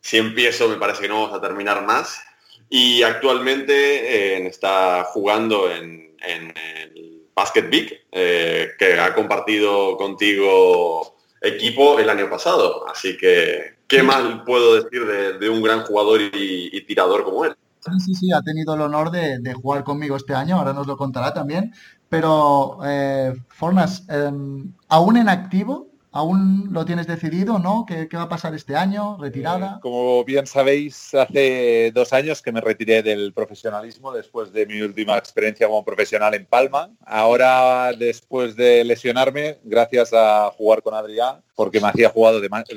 si 0.00 0.18
empiezo 0.18 0.68
me 0.68 0.76
parece 0.76 1.02
que 1.02 1.08
no 1.08 1.22
vamos 1.22 1.36
a 1.36 1.40
terminar 1.40 1.84
más. 1.84 2.20
Y 2.68 3.02
actualmente 3.02 3.74
eh, 3.74 4.46
está 4.46 5.04
jugando 5.04 5.70
en, 5.70 6.14
el 6.26 7.22
Basket 7.34 7.68
Big, 7.68 8.06
eh, 8.12 8.70
que 8.78 8.98
ha 8.98 9.14
compartido 9.14 9.96
contigo 9.96 11.16
equipo 11.40 11.98
el 11.98 12.08
año 12.08 12.28
pasado. 12.30 12.86
Así 12.88 13.16
que, 13.16 13.76
¿qué 13.86 14.02
más 14.02 14.42
puedo 14.46 14.82
decir 14.82 15.06
de, 15.06 15.48
un 15.48 15.62
gran 15.62 15.82
jugador 15.82 16.20
y 16.20 16.80
tirador 16.82 17.24
como 17.24 17.44
él? 17.44 17.54
Sí, 17.98 18.14
sí, 18.14 18.32
ha 18.32 18.42
tenido 18.42 18.74
el 18.74 18.80
honor 18.80 19.10
de, 19.10 19.54
jugar 19.54 19.84
conmigo 19.84 20.16
este 20.16 20.34
año, 20.34 20.56
ahora 20.56 20.72
nos 20.72 20.86
lo 20.86 20.96
contará 20.96 21.32
también. 21.34 21.72
Pero, 22.08 22.78
eh, 22.84 23.34
Fornas, 23.48 24.04
em, 24.08 24.72
¿aún 24.88 25.16
en 25.16 25.28
activo? 25.28 25.88
¿Aún 26.12 26.68
lo 26.70 26.84
tienes 26.84 27.08
decidido, 27.08 27.58
no? 27.58 27.84
¿Qué, 27.84 28.08
va 28.14 28.22
a 28.22 28.28
pasar 28.28 28.54
este 28.54 28.76
año? 28.76 29.18
¿Retirada? 29.18 29.74
Eh, 29.76 29.80
como 29.82 30.24
bien 30.24 30.46
sabéis, 30.46 31.12
hace 31.12 31.90
dos 31.92 32.12
años 32.12 32.40
que 32.40 32.52
me 32.52 32.60
retiré 32.60 33.02
del 33.02 33.32
profesionalismo 33.32 34.12
después 34.12 34.52
de 34.52 34.64
mi 34.64 34.80
última 34.80 35.18
experiencia 35.18 35.66
como 35.66 35.84
profesional 35.84 36.34
en 36.34 36.46
Palma. 36.46 36.88
Ahora, 37.04 37.92
después 37.98 38.54
de 38.54 38.84
lesionarme, 38.84 39.58
gracias 39.64 40.12
a 40.12 40.52
jugar 40.56 40.82
con 40.82 40.94
Adrián, 40.94 41.42
porque 41.56 41.80
me 41.80 41.88
hacía, 41.88 42.12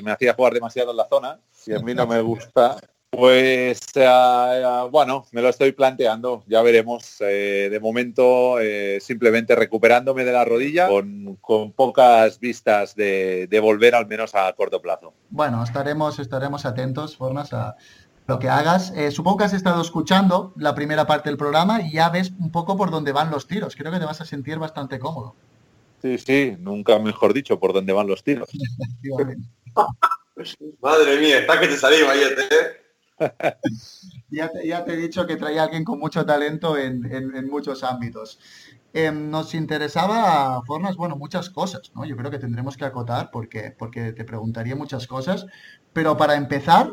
me 0.02 0.10
hacía 0.10 0.34
jugar 0.34 0.52
demasiado 0.52 0.90
en 0.90 0.96
la 0.96 1.06
zona, 1.06 1.38
y 1.64 1.74
a 1.74 1.78
mí 1.78 1.94
no 1.94 2.08
me 2.08 2.20
gusta, 2.20 2.76
pues 3.10 3.80
eh, 3.94 4.88
bueno, 4.90 5.26
me 5.32 5.40
lo 5.40 5.48
estoy 5.48 5.72
planteando, 5.72 6.44
ya 6.46 6.62
veremos. 6.62 7.16
Eh, 7.20 7.68
de 7.70 7.80
momento 7.80 8.60
eh, 8.60 8.98
simplemente 9.00 9.54
recuperándome 9.54 10.24
de 10.24 10.32
la 10.32 10.44
rodilla 10.44 10.88
con, 10.88 11.38
pocas 11.74 12.38
vistas 12.38 12.94
de, 12.94 13.58
volver 13.62 13.94
al 13.94 14.06
menos 14.06 14.34
a 14.34 14.52
corto 14.52 14.82
plazo. 14.82 15.14
Bueno, 15.30 15.64
estaremos, 15.64 16.18
estaremos 16.18 16.66
atentos, 16.66 17.16
Formas, 17.16 17.52
a 17.52 17.76
lo 18.26 18.38
que 18.38 18.50
hagas. 18.50 18.92
supongo 19.10 19.38
que 19.38 19.44
has 19.44 19.54
estado 19.54 19.80
escuchando 19.80 20.52
la 20.56 20.74
primera 20.74 21.06
parte 21.06 21.30
del 21.30 21.38
programa 21.38 21.80
y 21.80 21.92
ya 21.92 22.10
ves 22.10 22.32
un 22.38 22.50
poco 22.50 22.76
por 22.76 22.90
dónde 22.90 23.12
van 23.12 23.30
los 23.30 23.46
tiros. 23.46 23.74
Creo 23.74 23.90
que 23.90 23.98
te 23.98 24.04
vas 24.04 24.20
a 24.20 24.26
sentir 24.26 24.58
bastante 24.58 24.98
cómodo. 24.98 25.34
Sí, 26.02 26.18
sí, 26.18 26.56
nunca 26.60 26.98
mejor 26.98 27.32
dicho 27.32 27.58
por 27.58 27.72
dónde 27.72 27.92
van 27.92 28.06
los 28.06 28.22
tiros. 28.22 28.48
Madre 30.80 31.18
mía, 31.18 31.40
está 31.40 31.58
que 31.58 31.66
te 31.66 31.76
salí, 31.76 31.96
¿eh? 31.96 32.87
ya, 34.30 34.50
te, 34.84 34.92
he 34.92 34.96
dicho 34.96 35.26
que 35.26 35.36
traía 35.36 35.64
alguien 35.64 35.84
con 35.84 35.98
mucho 35.98 36.24
talento 36.24 36.76
en, 36.76 37.02
muchos 37.48 37.82
ámbitos. 37.84 38.38
Em, 38.92 39.30
nos 39.30 39.54
interesaba, 39.54 40.62
Fornas, 40.66 40.96
bueno, 40.96 41.16
muchas 41.16 41.50
cosas, 41.50 41.92
¿no? 41.94 42.04
Yo 42.04 42.16
creo 42.16 42.30
que 42.30 42.38
tendremos 42.38 42.76
que 42.76 42.84
acotar 42.84 43.30
porque, 43.30 43.74
porque 43.76 44.12
te 44.12 44.24
preguntaría 44.24 44.76
muchas 44.76 45.06
cosas, 45.06 45.46
pero 45.92 46.16
para 46.16 46.36
empezar, 46.36 46.92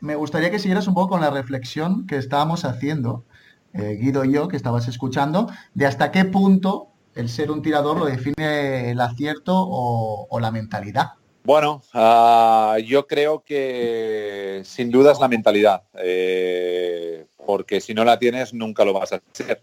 me 0.00 0.14
gustaría 0.14 0.50
que 0.50 0.58
siguieras 0.58 0.88
un 0.88 0.94
poco 0.94 1.10
con 1.10 1.20
la 1.20 1.30
reflexión 1.30 2.06
que 2.06 2.16
estábamos 2.16 2.64
haciendo, 2.64 3.24
eh, 3.72 3.98
Guido 4.00 4.24
y 4.24 4.32
yo, 4.32 4.48
que 4.48 4.56
estabas 4.56 4.88
escuchando, 4.88 5.50
de 5.74 5.86
hasta 5.86 6.10
qué 6.10 6.24
punto 6.24 6.88
el 7.14 7.28
ser 7.28 7.50
un 7.50 7.62
tirador 7.62 7.98
lo 7.98 8.06
define 8.06 8.90
el 8.90 9.00
acierto 9.00 9.54
o 9.56 10.40
la 10.40 10.50
mentalidad. 10.50 11.19
Bueno, 11.42 11.82
ah, 11.94 12.76
yo 12.84 13.06
creo 13.06 13.42
que 13.44 14.60
sin 14.64 14.90
duda 14.90 15.12
es 15.12 15.20
la 15.20 15.28
mentalidad, 15.28 15.82
eh, 15.94 17.26
porque 17.46 17.80
si 17.80 17.94
no 17.94 18.04
la 18.04 18.18
tienes 18.18 18.52
nunca 18.52 18.84
lo 18.84 18.92
vas 18.92 19.12
a 19.12 19.22
hacer. 19.32 19.62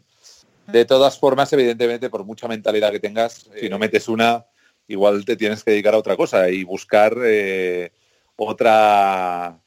De 0.66 0.86
todas 0.86 1.20
formas, 1.20 1.54
evidentemente, 1.54 2.10
por 2.10 2.26
mucha 2.26 2.48
mentalidad 2.48 2.92
que 2.92 3.00
tengas, 3.00 3.50
si 3.58 3.70
no 3.70 3.80
metes 3.80 4.08
una, 4.08 4.46
igual 4.88 5.24
te 5.24 5.36
tienes 5.36 5.64
que 5.64 5.72
dedicar 5.72 5.94
a 5.94 6.00
otra 6.00 6.18
cosa 6.18 6.50
y 6.50 6.64
buscar 6.64 7.16
eh, 7.24 7.92
otra 8.36 9.60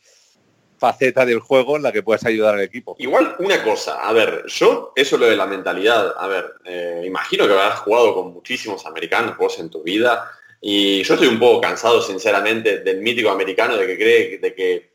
faceta 0.78 1.24
del 1.24 1.38
juego 1.38 1.76
en 1.76 1.84
la 1.84 1.92
que 1.92 2.02
puedas 2.02 2.24
ayudar 2.26 2.54
al 2.54 2.62
equipo. 2.62 2.96
Igual 2.98 3.36
una 3.38 3.62
cosa, 3.62 4.00
a 4.00 4.12
ver, 4.12 4.44
yo, 4.46 4.92
eso 4.96 5.16
lo 5.16 5.26
de 5.26 5.36
la 5.36 5.46
mentalidad, 5.46 6.14
a 6.18 6.26
ver, 6.26 6.54
eh, 6.64 7.02
imagino 7.06 7.46
que 7.46 7.52
habrás 7.52 7.80
jugado 7.80 8.14
con 8.14 8.32
muchísimos 8.32 8.84
americanos 8.84 9.36
vos 9.36 9.58
en 9.60 9.70
tu 9.70 9.82
vida 9.82 10.28
y 10.60 11.02
yo 11.02 11.14
estoy 11.14 11.28
un 11.28 11.38
poco 11.38 11.60
cansado, 11.60 12.02
sinceramente, 12.02 12.78
del 12.78 13.00
mítico 13.00 13.30
americano 13.30 13.76
de 13.76 13.86
que 13.86 13.96
cree 13.96 14.38
de 14.38 14.54
que 14.54 14.90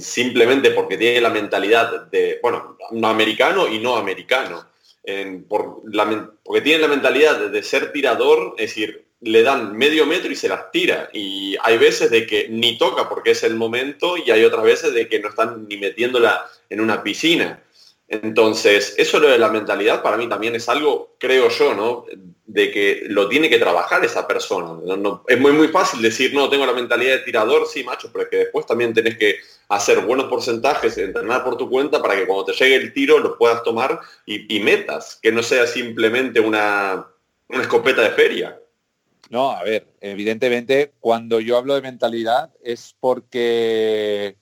simplemente 0.00 0.70
porque 0.70 0.96
tiene 0.96 1.20
la 1.20 1.30
mentalidad 1.30 2.06
de, 2.06 2.38
bueno, 2.42 2.76
no 2.92 3.08
americano 3.08 3.68
y 3.68 3.78
no 3.78 3.96
americano, 3.96 4.66
por 5.48 5.82
porque 6.44 6.60
tiene 6.62 6.80
la 6.80 6.88
mentalidad 6.88 7.50
de, 7.50 7.62
ser 7.62 7.92
tirador, 7.92 8.54
es 8.58 8.70
decir, 8.70 9.06
le 9.20 9.42
dan 9.42 9.76
medio 9.76 10.06
metro 10.06 10.30
y 10.30 10.36
se 10.36 10.48
las 10.48 10.70
tira. 10.70 11.08
Y 11.12 11.56
hay 11.62 11.78
veces 11.78 12.10
de 12.10 12.26
que 12.26 12.48
ni 12.48 12.78
toca 12.78 13.08
porque 13.08 13.32
es 13.32 13.42
el 13.42 13.54
momento 13.54 14.16
y 14.16 14.30
hay 14.30 14.44
otras 14.44 14.62
veces 14.62 14.92
de 14.92 15.08
que 15.08 15.20
no 15.20 15.28
están 15.28 15.66
ni 15.68 15.76
metiéndola 15.78 16.46
en 16.68 16.80
una 16.80 17.02
piscina. 17.02 17.62
Entonces, 18.08 18.94
eso 18.98 19.18
de 19.18 19.36
la 19.36 19.48
mentalidad 19.48 20.00
para 20.00 20.16
mí 20.16 20.28
también 20.28 20.54
es 20.54 20.68
algo, 20.68 21.16
creo 21.18 21.48
yo, 21.48 21.74
¿no? 21.74 22.04
De 22.46 22.70
que 22.70 23.02
lo 23.08 23.28
tiene 23.28 23.48
que 23.50 23.58
trabajar 23.58 24.04
esa 24.04 24.28
persona. 24.28 24.78
es 25.26 25.40
muy, 25.40 25.52
muy 25.52 25.68
fácil 25.68 26.00
decir, 26.00 26.32
no, 26.32 26.48
tengo 26.48 26.64
la 26.64 26.72
mentalidad 26.72 27.14
de 27.14 27.24
tirador, 27.24 27.66
sí, 27.66 27.82
macho, 27.82 28.10
pero 28.12 28.24
es 28.24 28.30
que 28.30 28.36
después 28.36 28.64
también 28.64 28.94
tenés 28.94 29.18
que 29.18 29.36
hacer 29.68 30.00
buenos 30.02 30.26
porcentajes, 30.26 30.96
entrenar 30.98 31.42
por 31.42 31.56
tu 31.56 31.68
cuenta 31.68 32.00
para 32.00 32.14
que 32.14 32.26
cuando 32.26 32.44
te 32.44 32.52
llegue 32.52 32.76
el 32.76 32.92
tiro 32.92 33.18
lo 33.18 33.36
puedas 33.36 33.64
tomar 33.64 33.98
y, 34.24 34.60
metas, 34.60 35.18
que 35.20 35.32
no 35.32 35.42
sea 35.42 35.66
simplemente 35.66 36.38
una, 36.38 37.08
escopeta 37.48 38.02
de 38.02 38.10
feria. 38.10 38.60
No, 39.30 39.50
a 39.50 39.64
ver, 39.64 39.88
evidentemente 40.00 40.92
cuando 41.00 41.40
yo 41.40 41.56
hablo 41.56 41.74
de 41.74 41.82
mentalidad 41.82 42.50
es 42.62 42.94
porque 43.00 44.36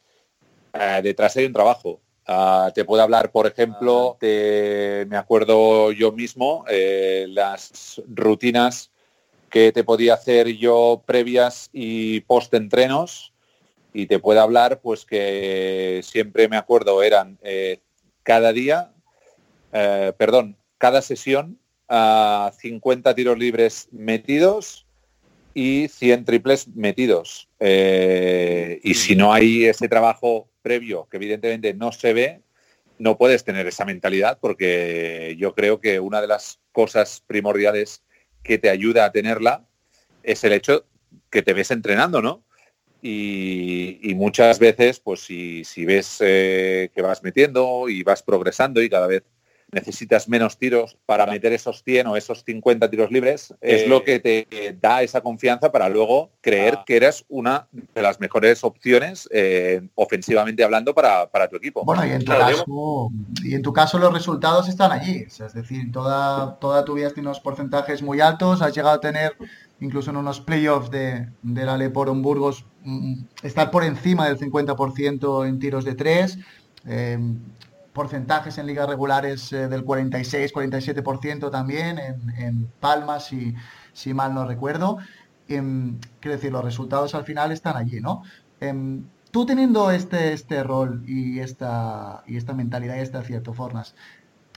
eh, 0.75 1.01
detrás 1.03 1.35
hay 1.39 1.47
un 1.47 1.55
trabajo 1.55 2.03
Ah, 2.27 2.73
te 2.75 2.85
puedo 2.85 3.03
hablar, 3.03 3.31
por 3.33 3.47
ejemplo, 3.47 4.17
de, 4.19 5.07
me 5.11 5.17
acuerdo 5.19 5.93
yo 5.93 6.11
mismo, 6.11 6.65
eh, 6.69 7.27
las 7.29 8.01
rutinas 8.09 8.91
que 9.51 9.73
te 9.73 9.85
podía 9.85 10.15
hacer 10.15 10.49
yo 10.57 11.03
previas 11.05 11.69
y 11.73 12.21
post-entrenos, 12.21 13.33
y 13.93 14.07
te 14.07 14.19
puede 14.19 14.41
hablar 14.41 14.81
pues 14.81 15.05
que 15.05 16.01
siempre 16.03 16.49
me 16.49 16.57
acuerdo 16.57 17.03
eran 17.03 17.39
eh, 17.43 17.81
cada 18.23 18.53
día, 18.53 18.91
eh, 19.73 20.13
perdón, 20.17 20.57
cada 20.79 21.03
sesión 21.03 21.59
a 21.89 22.53
50 22.59 23.15
tiros 23.15 23.39
libres 23.39 23.89
metidos 23.93 24.87
y 25.53 25.89
100 25.89 26.25
triples 26.25 26.69
metidos. 26.69 27.49
Y 27.61 28.95
si 28.95 29.15
no 29.15 29.33
hay 29.33 29.67
ese 29.67 29.89
trabajo 29.89 30.49
previo, 30.65 31.07
que 31.11 31.19
evidentemente 31.19 31.75
no 31.75 31.93
se 31.93 32.15
ve, 32.15 32.41
no 32.99 33.19
puedes 33.19 33.45
tener 33.45 33.67
esa 33.67 33.85
mentalidad 33.85 34.39
porque 34.41 35.37
yo 35.39 35.55
creo 35.55 35.81
que 35.81 36.01
una 36.01 36.23
de 36.23 36.27
las 36.27 36.59
cosas 36.73 37.23
primordiales 37.27 38.03
que 38.43 38.59
te 38.59 38.71
ayuda 38.71 39.05
a 39.05 39.13
tenerla 39.13 39.67
es 40.23 40.43
el 40.43 40.55
hecho 40.55 40.87
que 41.31 41.43
te 41.43 41.53
ves 41.53 41.71
entrenando, 41.71 42.23
¿no? 42.23 42.43
Y, 43.07 44.15
muchas 44.17 44.59
veces, 44.59 44.99
pues 44.99 45.21
si, 45.21 45.85
ves 45.85 46.17
eh, 46.21 46.89
que 46.95 47.03
vas 47.03 47.23
metiendo 47.23 47.91
y 47.91 48.03
vas 48.03 48.23
progresando 48.23 48.81
y 48.83 48.89
cada 48.89 49.07
vez 49.07 49.25
necesitas 49.75 50.29
menos 50.29 50.57
tiros 50.59 50.97
para 51.05 51.27
meter 51.27 51.53
esos 51.53 51.83
100 51.83 52.07
o 52.07 52.17
esos 52.17 52.45
50 52.45 52.89
tiros 52.91 53.11
libres, 53.11 53.55
es 53.61 53.87
lo 53.87 54.05
que 54.05 54.21
te 54.21 54.77
da 54.81 55.03
esa 55.03 55.21
confianza 55.21 55.71
para 55.71 55.89
luego 55.89 56.31
creer 56.41 56.77
ah. 56.79 56.85
que 56.87 56.97
eres 56.97 57.25
una 57.29 57.69
de 57.73 58.03
las 58.03 58.21
mejores 58.21 58.65
opciones 58.65 59.29
eh, 59.33 59.83
ofensivamente 59.95 60.65
hablando 60.65 60.95
para, 60.95 61.29
tu 61.51 61.57
equipo. 61.57 61.85
Bueno, 61.85 62.07
y 62.07 62.13
en, 62.13 62.25
tu 62.25 62.33
caso, 62.33 63.11
y 63.43 63.55
en 63.55 63.63
tu 63.63 63.73
caso 63.73 63.99
los 63.99 64.13
resultados 64.13 64.69
están 64.69 64.93
allí, 64.93 65.27
es 65.29 65.53
decir, 65.53 65.93
toda, 65.93 66.57
toda 66.59 66.85
tu 66.85 66.95
vida 66.95 67.09
tienes 67.09 67.27
unos 67.27 67.41
porcentajes 67.41 68.03
muy 68.03 68.21
altos, 68.21 68.63
has 68.63 68.75
llegado 68.75 68.95
a 68.95 69.01
tener 69.01 69.37
incluso 69.81 70.11
en 70.11 70.17
unos 70.17 70.41
playoffs 70.41 70.91
de, 70.91 71.29
de 71.43 71.65
la 71.65 71.77
Leporo 71.77 72.13
en 72.13 72.23
Burgos, 72.23 72.65
mm, 72.85 73.25
estar 73.43 73.71
por 73.71 73.85
encima 73.85 74.27
del 74.27 74.39
50% 74.39 75.47
en 75.47 75.59
tiros 75.59 75.85
de 75.85 75.95
tres. 75.95 76.39
Eh, 76.87 77.19
porcentajes 77.95 78.59
en 78.59 78.67
ligas 78.67 78.89
regulares 78.89 79.51
eh, 79.53 79.69
del 79.69 79.87
46-47% 79.87 81.51
también, 81.51 81.99
en, 81.99 82.69
Palmas, 82.81 83.27
si, 83.27 83.55
si, 83.95 84.13
mal 84.13 84.35
no 84.35 84.45
recuerdo. 84.45 84.99
Em, 85.49 85.99
quiero 86.21 86.37
decir, 86.37 86.53
los 86.53 86.65
resultados 86.65 87.15
al 87.15 87.25
final 87.25 87.53
están 87.53 87.77
allí, 87.77 88.01
¿no? 88.01 88.23
Em, 88.61 89.05
tú 89.31 89.47
teniendo 89.47 89.91
este, 89.91 90.33
este 90.33 90.63
rol 90.65 91.03
y 91.07 91.39
esta, 91.39 92.25
y 92.27 92.37
esta 92.37 92.53
mentalidad 92.53 92.97
y 92.97 93.01
este 93.01 93.17
acierto, 93.19 93.55
Fornas, 93.55 93.95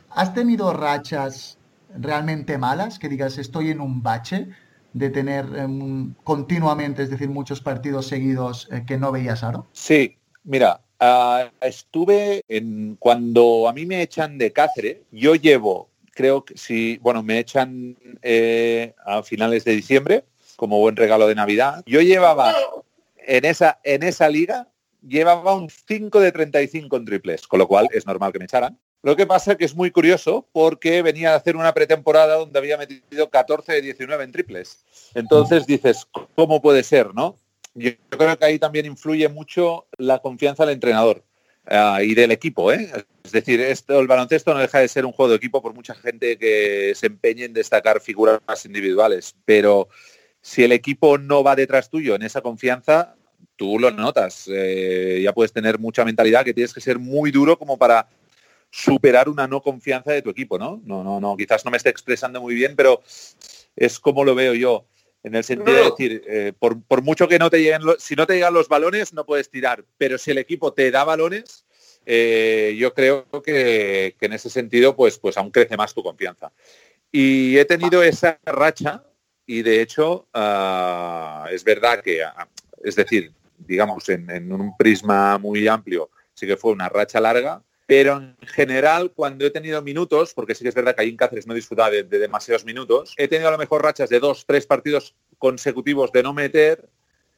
¿has 0.10 0.34
tenido 0.34 0.74
rachas 0.74 1.60
realmente 1.96 2.58
malas? 2.58 3.00
Que 3.00 3.08
digas, 3.08 3.38
estoy 3.38 3.70
en 3.70 3.82
un 3.82 4.02
bache 4.02 4.50
de 4.94 5.10
tener 5.12 5.46
em, 5.56 6.16
continuamente, 6.24 7.04
es 7.04 7.12
decir, 7.12 7.30
muchos 7.30 7.62
partidos 7.62 8.08
seguidos 8.08 8.68
eh, 8.72 8.84
que 8.86 8.98
no 8.98 9.12
veías 9.12 9.44
Aro? 9.44 9.68
Sí, 9.74 10.18
mira, 10.44 10.82
Ah, 11.00 11.52
estuve 11.62 12.42
en 12.48 12.96
cuando 13.00 13.68
a 13.68 13.74
mí 13.74 13.86
me 13.86 14.02
echan 14.02 14.38
de 14.38 14.52
Cáceres, 14.52 14.98
yo 15.12 15.36
llevo, 15.36 15.90
creo 16.14 16.44
que 16.44 16.58
si, 16.58 16.98
bueno, 16.98 17.22
me 17.22 17.40
echan 17.40 17.96
eh, 18.24 18.96
a 19.06 19.22
finales 19.22 19.64
de 19.64 19.74
diciembre 19.74 20.24
como 20.56 20.80
buen 20.80 20.96
regalo 20.96 21.28
de 21.28 21.36
Navidad. 21.36 21.84
Yo 21.86 22.02
llevaba 22.02 22.56
en 23.18 23.46
esa, 23.46 23.80
en 23.84 24.04
esa 24.04 24.28
liga, 24.28 24.68
llevaba 25.08 25.56
un 25.56 25.70
5 25.70 26.20
de 26.20 26.32
35 26.32 26.98
en 26.98 27.06
triples, 27.06 27.48
con 27.48 27.60
lo 27.60 27.68
cual 27.68 27.88
es 27.92 28.06
normal 28.06 28.34
que 28.34 28.40
me 28.40 28.46
echaran. 28.46 28.78
Lo 29.04 29.16
que 29.16 29.28
pasa 29.28 29.52
es 29.52 29.58
que 29.58 29.66
es 29.66 29.76
muy 29.76 29.92
curioso 29.92 30.48
porque 30.52 31.04
venía 31.04 31.34
a 31.34 31.36
hacer 31.36 31.56
una 31.56 31.74
pretemporada 31.74 32.36
donde 32.36 32.58
había 32.58 32.78
metido 32.78 33.30
14 33.30 33.74
de 33.74 33.82
19 33.82 34.24
en 34.24 34.32
triples. 34.32 34.84
Entonces 35.14 35.68
dices, 35.68 36.08
¿cómo 36.36 36.62
puede 36.62 36.84
ser, 36.84 37.14
no? 37.14 37.38
Yo 37.78 37.92
creo 38.10 38.38
que 38.38 38.46
ahí 38.46 38.60
también 38.60 38.86
influye 38.86 39.30
mucho 39.30 39.88
la 39.98 40.20
confianza 40.20 40.66
del 40.66 40.74
entrenador 40.74 41.24
ah, 41.68 42.02
y 42.02 42.16
del 42.16 42.32
equipo. 42.32 42.72
¿eh? 42.72 42.92
Es 43.24 43.32
decir, 43.32 43.62
el 43.62 44.08
baloncesto 44.08 44.54
no 44.54 44.60
deja 44.60 44.80
de 44.80 44.88
ser 44.88 45.06
un 45.06 45.12
juego 45.12 45.30
de 45.30 45.38
equipo 45.38 45.62
por 45.62 45.74
mucha 45.74 45.94
gente 45.94 46.38
que 46.38 46.94
se 46.96 47.08
empeñe 47.08 47.46
en 47.46 47.54
destacar 47.54 48.02
figuras 48.02 48.40
más 48.48 48.66
individuales, 48.66 49.36
pero 49.46 49.90
si 50.42 50.64
el 50.64 50.72
equipo 50.72 51.18
no 51.18 51.44
va 51.44 51.56
detrás 51.56 51.90
tuyo 51.90 52.16
en 52.16 52.24
esa 52.24 52.42
confianza, 52.42 53.16
tú 53.56 53.78
lo 53.78 53.92
notas. 53.92 54.50
Eh, 54.52 55.22
ya 55.24 55.34
puedes 55.34 55.54
tener 55.54 55.78
mucha 55.78 56.04
mentalidad 56.04 56.44
que 56.44 56.54
tienes 56.54 56.74
que 56.74 56.82
ser 56.82 56.98
muy 56.98 57.32
duro 57.32 57.60
como 57.60 57.78
para 57.78 58.08
superar 58.72 59.30
una 59.30 59.48
no 59.48 59.62
confianza 59.62 60.12
de 60.12 60.22
tu 60.22 60.30
equipo, 60.30 60.58
¿no? 60.58 60.82
No, 60.84 61.04
no, 61.04 61.20
no, 61.20 61.38
quizás 61.38 61.64
no 61.64 61.72
me 61.72 61.78
esté 61.78 61.90
expresando 61.90 62.42
muy 62.42 62.56
bien, 62.56 62.76
pero 62.76 63.02
es 63.76 64.00
como 64.00 64.24
lo 64.24 64.36
veo 64.36 64.54
yo. 64.54 64.86
En 65.28 65.36
el 65.36 65.44
sentido 65.44 65.78
de 65.78 65.84
decir, 65.84 66.24
eh, 66.26 66.54
por, 66.58 67.02
mucho 67.02 67.28
que 67.28 67.38
no 67.38 67.50
te 67.50 67.62
lleguen, 67.62 67.84
los, 67.84 68.02
si 68.02 68.16
no 68.16 68.26
te 68.26 68.36
llegan 68.36 68.54
los 68.54 68.70
balones, 68.70 69.14
no 69.14 69.26
puedes 69.26 69.50
tirar. 69.50 69.84
Pero 69.98 70.18
si 70.18 70.32
el 70.32 70.38
equipo 70.38 70.72
te 70.72 70.90
da 70.90 71.04
balones, 71.04 71.66
eh, 72.06 72.76
yo 72.80 72.94
creo 72.94 73.26
que, 73.44 74.16
en 74.20 74.34
ese 74.34 74.50
sentido, 74.50 74.96
pues, 74.96 75.20
pues 75.20 75.38
aún 75.38 75.52
crece 75.52 75.76
más 75.76 75.94
tu 75.94 76.02
confianza. 76.02 76.54
Y 77.12 77.58
he 77.58 77.66
tenido 77.66 78.02
esa 78.02 78.40
racha 78.46 79.04
y 79.46 79.62
de 79.62 79.82
hecho 79.82 80.28
ah, 80.34 81.48
es 81.52 81.64
verdad 81.64 82.02
que, 82.02 82.24
ah, 82.24 82.48
es 82.84 82.96
decir, 82.96 83.34
digamos, 83.58 84.08
en, 84.08 84.30
en 84.30 84.52
un 84.52 84.78
prisma 84.78 85.38
muy 85.38 85.68
amplio, 85.68 86.10
sí 86.34 86.48
que 86.48 86.58
fue 86.58 86.72
una 86.72 86.88
racha 86.88 87.20
larga, 87.20 87.62
pero 87.88 88.18
en 88.18 88.36
general, 88.46 89.14
cuando 89.16 89.46
he 89.46 89.50
tenido 89.50 89.82
minutos, 89.82 90.34
porque 90.34 90.54
sí 90.54 90.64
que 90.64 90.70
es 90.70 90.76
verdad 90.76 90.94
que 90.94 91.04
ahí 91.04 91.10
en 91.10 91.16
Cáceres 91.16 91.48
no 91.48 91.54
disfrutaba 91.54 91.90
de, 91.90 92.04
demasiados 92.04 92.66
minutos, 92.66 93.14
he 93.16 93.30
tenido 93.30 93.48
a 93.48 93.54
lo 93.54 93.58
mejor 93.58 93.82
rachas 93.82 94.10
de 94.10 94.20
dos, 94.20 94.46
tres 94.46 94.68
partidos 94.68 95.16
consecutivos 95.38 96.12
de 96.12 96.22
no 96.22 96.34
meter, 96.34 96.90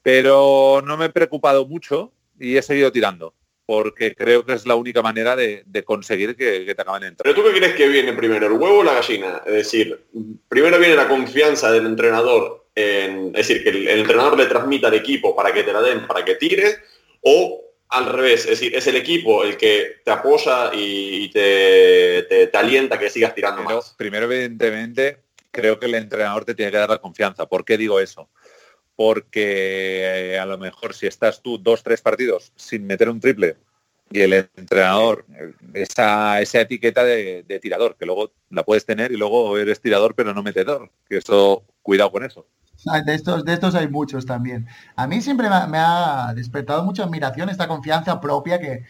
pero 0.02 0.82
no 0.84 0.98
me 0.98 1.06
he 1.06 1.10
preocupado 1.10 1.68
mucho 1.68 2.12
y 2.40 2.58
he 2.58 2.64
seguido 2.64 2.92
tirando, 2.92 3.36
porque 3.68 4.16
creo 4.16 4.44
que 4.44 4.54
es 4.54 4.66
la 4.66 4.74
única 4.74 5.04
manera 5.04 5.36
de, 5.36 5.64
conseguir 5.86 6.36
que, 6.36 6.66
te 6.66 6.82
acaben 6.82 7.04
entrando. 7.04 7.24
¿Pero 7.24 7.36
tú 7.36 7.44
qué 7.44 7.60
crees 7.60 7.76
que 7.76 7.88
viene 7.88 8.14
primero, 8.14 8.48
el 8.48 8.54
huevo 8.54 8.80
o 8.80 8.84
la 8.84 8.96
gallina? 8.96 9.44
Es 9.46 9.54
decir, 9.54 10.04
primero 10.48 10.80
viene 10.80 10.96
la 10.96 11.08
confianza 11.08 11.72
del 11.72 11.86
entrenador, 11.86 12.66
en, 12.74 13.28
es 13.36 13.48
decir, 13.48 13.64
que 13.64 13.70
el, 13.70 13.88
el 13.88 14.00
entrenador 14.00 14.36
le 14.36 14.48
transmita 14.48 14.88
al 14.88 14.96
equipo 14.96 15.36
para 15.36 15.54
que 15.54 15.62
te 15.62 15.72
la 15.72 15.82
den, 15.84 16.08
para 16.08 16.26
que 16.26 16.36
tire, 16.36 16.78
o 17.22 17.69
al 17.90 18.06
revés, 18.06 18.42
es 18.42 18.52
decir, 18.52 18.76
es 18.76 18.86
el 18.86 18.96
equipo 18.96 19.44
el 19.44 19.58
que 19.58 20.02
te 20.06 20.12
apoya 20.12 20.72
y 20.74 21.30
te, 21.32 22.24
te, 22.24 22.58
alienta 22.58 23.00
que 23.00 23.10
sigas 23.10 23.34
tirando 23.34 23.64
más. 23.64 23.96
Primero, 23.98 24.32
evidentemente, 24.32 25.18
creo 25.50 25.80
que 25.80 25.88
el 25.88 25.96
entrenador 25.96 26.46
te 26.46 26.54
tiene 26.54 26.72
que 26.72 26.78
dar 26.78 26.90
la 26.90 27.02
confianza. 27.02 27.48
¿Por 27.48 27.66
qué 27.66 27.78
digo 27.78 28.00
eso? 28.00 28.30
Porque 28.96 30.34
eh, 30.34 30.40
a 30.40 30.46
lo 30.46 30.60
mejor 30.60 30.94
si 30.94 31.08
estás 31.08 31.42
tú 31.42 31.58
dos, 31.58 31.82
tres 31.82 32.02
partidos 32.02 32.54
sin 32.56 32.86
meter 32.86 33.10
un 33.10 33.20
triple 33.20 33.58
y 34.12 34.22
el 34.22 34.34
entrenador, 34.34 35.26
esa, 35.74 36.42
esa 36.42 36.62
etiqueta 36.62 37.04
de, 37.04 37.44
de 37.44 37.60
tirador, 37.60 37.96
que 37.96 38.06
luego 38.06 38.32
la 38.50 38.64
puedes 38.64 38.86
tener 38.86 39.12
y 39.12 39.18
luego 39.18 39.58
eres 39.58 39.82
tirador 39.82 40.16
pero 40.16 40.34
no 40.34 40.44
metedor, 40.44 40.92
que 41.08 41.18
eso, 41.18 41.64
cuidado 41.82 42.12
con 42.12 42.24
eso. 42.24 42.48
De 42.86 43.14
estos, 43.14 43.44
de 43.44 43.54
estos 43.54 43.76
hay 43.76 43.90
muchos 43.90 44.26
también. 44.26 44.68
A 44.96 45.06
mí 45.06 45.22
siempre 45.22 45.50
me 45.50 45.78
ha, 45.78 46.34
despertado 46.34 46.84
mucha 46.84 47.04
admiración 47.04 47.50
esta 47.50 47.68
confianza 47.68 48.22
propia 48.22 48.60
que, 48.60 48.86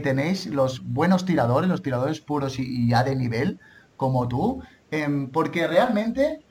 tenéis 0.00 0.46
los 0.46 0.82
buenos 0.82 1.26
tiradores, 1.26 1.68
los 1.68 1.82
tiradores 1.82 2.20
puros 2.22 2.58
y, 2.58 2.88
ya 2.88 3.04
de 3.04 3.14
nivel, 3.14 3.60
como 3.98 4.26
tú, 4.26 4.62
em, 4.90 5.28
porque 5.30 5.66
realmente, 5.66 6.42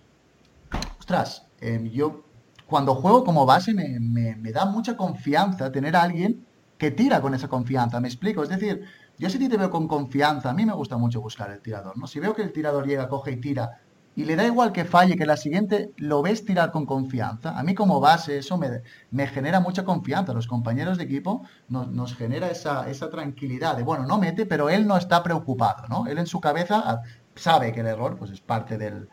ostras, 1.00 1.48
em, 1.60 1.90
yo 1.90 2.24
cuando 2.68 2.94
juego 2.94 3.24
como 3.24 3.48
base 3.48 3.74
me, 3.74 4.00
me, 4.00 4.52
da 4.52 4.66
mucha 4.66 4.96
confianza 4.96 5.72
tener 5.72 5.96
a 5.96 6.04
alguien 6.04 6.46
que 6.78 6.92
tira 6.92 7.20
con 7.20 7.34
esa 7.34 7.48
confianza, 7.48 8.00
me 8.00 8.08
explico, 8.10 8.44
es 8.44 8.50
decir, 8.50 8.84
yo 9.18 9.28
si 9.30 9.40
te 9.50 9.58
veo 9.58 9.72
con 9.72 9.88
confianza, 9.88 10.52
a 10.52 10.54
mí 10.54 10.64
me 10.66 10.74
gusta 10.74 10.98
mucho 10.98 11.20
buscar 11.20 11.50
el 11.50 11.62
tirador, 11.62 11.98
¿no? 11.98 12.06
Si 12.06 12.20
veo 12.20 12.36
que 12.36 12.44
el 12.44 12.54
tirador 12.54 12.86
llega, 12.86 13.10
coge 13.10 13.32
y 13.32 13.38
tira 13.38 13.82
y 14.16 14.26
le 14.26 14.36
da 14.36 14.46
igual 14.46 14.74
que 14.74 14.84
falle, 14.84 15.16
que 15.16 15.26
la 15.26 15.38
siguiente 15.38 15.92
lo 15.98 16.22
ves 16.22 16.44
tirar 16.44 16.72
con 16.72 16.86
confianza. 16.86 17.58
A 17.58 17.64
mí 17.64 17.74
como 17.74 18.00
base 18.00 18.38
eso 18.38 18.58
me, 18.58 18.82
me 19.10 19.28
genera 19.28 19.60
mucha 19.60 19.86
confianza. 19.86 20.34
Los 20.34 20.48
compañeros 20.48 20.98
de 20.98 21.06
equipo 21.06 21.44
nos, 21.70 22.16
genera 22.16 22.50
esa, 22.50 22.90
esa, 22.90 23.10
tranquilidad 23.10 23.78
de, 23.78 23.84
bueno, 23.84 24.06
no 24.06 24.18
mete, 24.18 24.46
pero 24.46 24.70
él 24.70 24.86
no 24.86 24.98
está 24.98 25.24
preocupado, 25.24 25.88
¿no? 25.88 26.08
Él 26.08 26.18
en 26.18 26.28
su 26.28 26.42
cabeza 26.42 27.02
sabe 27.36 27.72
que 27.72 27.80
el 27.80 27.88
error 27.88 28.18
pues, 28.18 28.32
es 28.32 28.42
parte 28.42 28.78
del, 28.78 29.08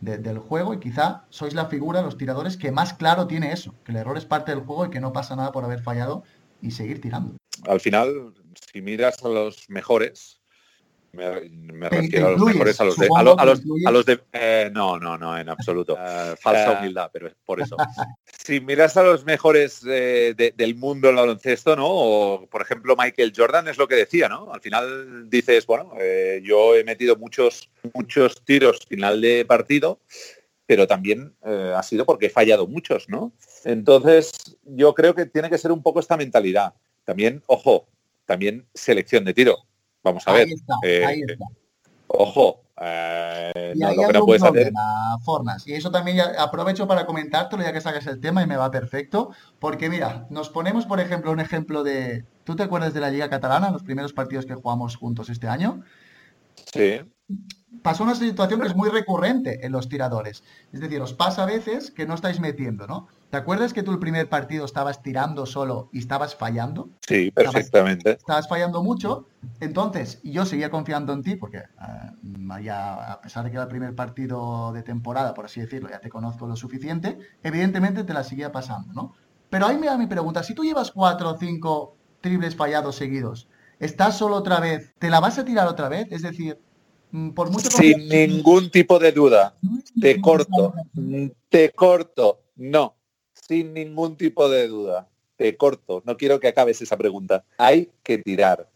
del 0.00 0.38
juego 0.38 0.74
y 0.74 0.78
quizá 0.78 1.24
sois 1.30 1.54
la 1.54 1.66
figura, 1.66 2.02
los 2.02 2.16
tiradores, 2.16 2.56
que 2.56 2.70
más 2.70 2.94
claro 2.94 3.26
tiene 3.26 3.52
eso, 3.52 3.74
que 3.84 3.92
el 3.92 3.98
error 3.98 4.16
es 4.16 4.24
parte 4.24 4.52
del 4.52 4.64
juego 4.64 4.86
y 4.86 4.90
que 4.90 5.00
no 5.00 5.12
pasa 5.12 5.34
nada 5.34 5.50
por 5.50 5.64
haber 5.64 5.82
fallado 5.82 6.22
y 6.60 6.70
seguir 6.70 7.00
tirando. 7.00 7.36
Al 7.66 7.80
final, 7.80 8.34
si 8.72 8.82
miras 8.82 9.22
a 9.24 9.28
los 9.28 9.68
mejores, 9.68 10.40
me, 11.14 11.88
refiero 11.88 12.28
a 12.28 12.30
los 12.32 12.44
mejores, 12.44 12.80
a 12.80 12.84
los 12.84 12.96
de... 12.96 13.08
A, 13.16 13.90
los, 13.90 14.06
de 14.06 14.20
eh, 14.32 14.70
no, 14.72 14.98
no, 14.98 15.16
no, 15.16 15.38
en 15.38 15.48
absoluto. 15.48 15.96
Eh, 16.04 16.34
falsa 16.40 16.72
eh, 16.72 16.78
humildad, 16.78 17.10
pero 17.12 17.28
es 17.28 17.34
por 17.44 17.60
eso. 17.60 17.76
si 18.44 18.60
miras 18.60 18.96
a 18.96 19.02
los 19.02 19.24
mejores 19.24 19.80
del 19.82 20.74
mundo 20.76 21.08
del 21.08 21.16
baloncesto, 21.16 21.76
¿no? 21.76 21.86
O, 21.88 22.46
por 22.46 22.62
ejemplo, 22.62 22.94
Michael 22.96 23.32
Jordan 23.34 23.68
es 23.68 23.78
lo 23.78 23.88
que 23.88 23.94
decía, 23.94 24.28
¿no? 24.28 24.52
Al 24.52 24.60
final 24.60 25.30
dices, 25.30 25.66
bueno, 25.66 25.94
yo 26.42 26.74
he 26.74 26.84
metido 26.84 27.16
muchos, 27.16 27.70
muchos 27.94 28.44
tiros 28.44 28.80
final 28.86 29.20
de 29.20 29.44
partido, 29.44 30.00
pero 30.66 30.86
también 30.86 31.34
eh, 31.44 31.72
ha 31.74 31.82
sido 31.82 32.06
porque 32.06 32.26
he 32.26 32.30
fallado 32.30 32.66
muchos, 32.66 33.08
¿no? 33.08 33.32
Entonces, 33.64 34.56
yo 34.64 34.94
creo 34.94 35.14
que 35.14 35.26
tiene 35.26 35.50
que 35.50 35.58
ser 35.58 35.72
un 35.72 35.82
poco 35.82 36.00
esta 36.00 36.16
mentalidad. 36.16 36.74
También, 37.04 37.42
ojo, 37.46 37.86
también 38.24 38.66
selección 38.72 39.24
de 39.24 39.34
tiro. 39.34 39.58
Vamos 40.04 40.28
a 40.28 40.32
ver. 40.32 40.48
Eh, 40.84 41.04
ahí 41.04 41.22
está. 41.26 41.46
Ojo, 42.06 42.60
eh, 42.80 43.72
y 43.74 43.82
ahí 43.82 43.96
no, 44.12 44.24
puedes 44.24 44.42
Fornas. 45.24 45.66
Y 45.66 45.72
eso 45.72 45.90
también 45.90 46.20
aprovecho 46.38 46.86
para 46.86 47.06
comentártelo 47.06 47.62
ya 47.62 47.72
que 47.72 47.80
sacas 47.80 48.06
el 48.06 48.20
tema 48.20 48.42
y 48.42 48.46
me 48.46 48.56
va 48.56 48.70
perfecto. 48.70 49.30
Porque 49.58 49.88
mira, 49.88 50.26
nos 50.30 50.50
ponemos, 50.50 50.86
por 50.86 51.00
ejemplo, 51.00 51.32
un 51.32 51.40
ejemplo 51.40 51.82
de. 51.82 52.24
¿Tú 52.44 52.54
te 52.54 52.62
acuerdas 52.62 52.94
de 52.94 53.00
la 53.00 53.10
Liga 53.10 53.30
Catalana, 53.30 53.70
los 53.70 53.82
primeros 53.82 54.12
partidos 54.12 54.46
que 54.46 54.54
jugamos 54.54 54.96
juntos 54.96 55.30
este 55.30 55.48
año? 55.48 55.82
Sí 56.72 57.00
pasó 57.82 58.04
una 58.04 58.14
situación 58.14 58.60
que 58.60 58.68
es 58.68 58.76
muy 58.76 58.88
recurrente 58.88 59.64
en 59.64 59.72
los 59.72 59.88
tiradores. 59.88 60.42
Es 60.72 60.80
decir, 60.80 61.00
os 61.00 61.12
pasa 61.12 61.42
a 61.42 61.46
veces 61.46 61.90
que 61.90 62.06
no 62.06 62.14
estáis 62.14 62.40
metiendo, 62.40 62.86
¿no? 62.86 63.08
¿Te 63.30 63.36
acuerdas 63.36 63.72
que 63.72 63.82
tú 63.82 63.90
el 63.90 63.98
primer 63.98 64.28
partido 64.28 64.64
estabas 64.64 65.02
tirando 65.02 65.46
solo 65.46 65.88
y 65.92 65.98
estabas 65.98 66.36
fallando? 66.36 66.90
Sí, 67.06 67.30
perfectamente. 67.30 68.12
Estabas, 68.12 68.48
fallando 68.48 68.82
mucho. 68.82 69.26
Entonces, 69.60 70.20
yo 70.22 70.46
seguía 70.46 70.70
confiando 70.70 71.12
en 71.12 71.22
ti 71.22 71.36
porque 71.36 71.58
eh, 71.58 72.70
a 72.70 73.20
pesar 73.22 73.44
de 73.44 73.50
que 73.50 73.56
era 73.56 73.64
el 73.64 73.68
primer 73.68 73.94
partido 73.94 74.72
de 74.72 74.82
temporada, 74.82 75.34
por 75.34 75.46
así 75.46 75.60
decirlo, 75.60 75.90
ya 75.90 76.00
te 76.00 76.08
conozco 76.08 76.46
lo 76.46 76.56
suficiente, 76.56 77.18
evidentemente 77.42 78.04
te 78.04 78.14
la 78.14 78.24
seguía 78.24 78.52
pasando, 78.52 78.92
¿no? 78.92 79.14
Pero 79.50 79.66
ahí 79.66 79.78
me 79.78 79.86
da 79.86 79.98
mi 79.98 80.06
pregunta, 80.06 80.42
si 80.42 80.54
tú 80.54 80.64
llevas 80.64 80.90
cuatro 80.90 81.30
o 81.30 81.38
cinco 81.38 81.96
triples 82.20 82.56
fallados 82.56 82.96
seguidos, 82.96 83.48
¿estás 83.78 84.16
solo 84.16 84.36
otra 84.36 84.60
vez? 84.60 84.94
¿Te 84.98 85.10
la 85.10 85.20
vas 85.20 85.38
a 85.38 85.44
tirar 85.44 85.66
otra 85.68 85.88
vez? 85.88 86.06
Es 86.10 86.22
decir, 86.22 86.58
Mm, 87.14 87.30
Sin 87.60 88.08
ningún 88.08 88.70
tipo 88.70 88.98
de 88.98 89.12
duda. 89.12 89.54
Te 90.00 90.20
corto. 90.20 90.74
Te 91.48 91.70
corto. 91.70 92.40
No. 92.56 92.96
Sin 93.46 93.74
ningún 93.74 94.16
tipo 94.16 94.48
de 94.48 94.68
duda. 94.68 95.08
Te 95.36 95.56
corto. 95.56 96.02
No 96.06 96.16
quiero 96.16 96.40
que 96.40 96.48
acabes 96.48 96.80
esa 96.80 96.96
pregunta. 96.96 97.44
Hay 97.58 97.90
que 98.02 98.18
tirar. 98.18 98.70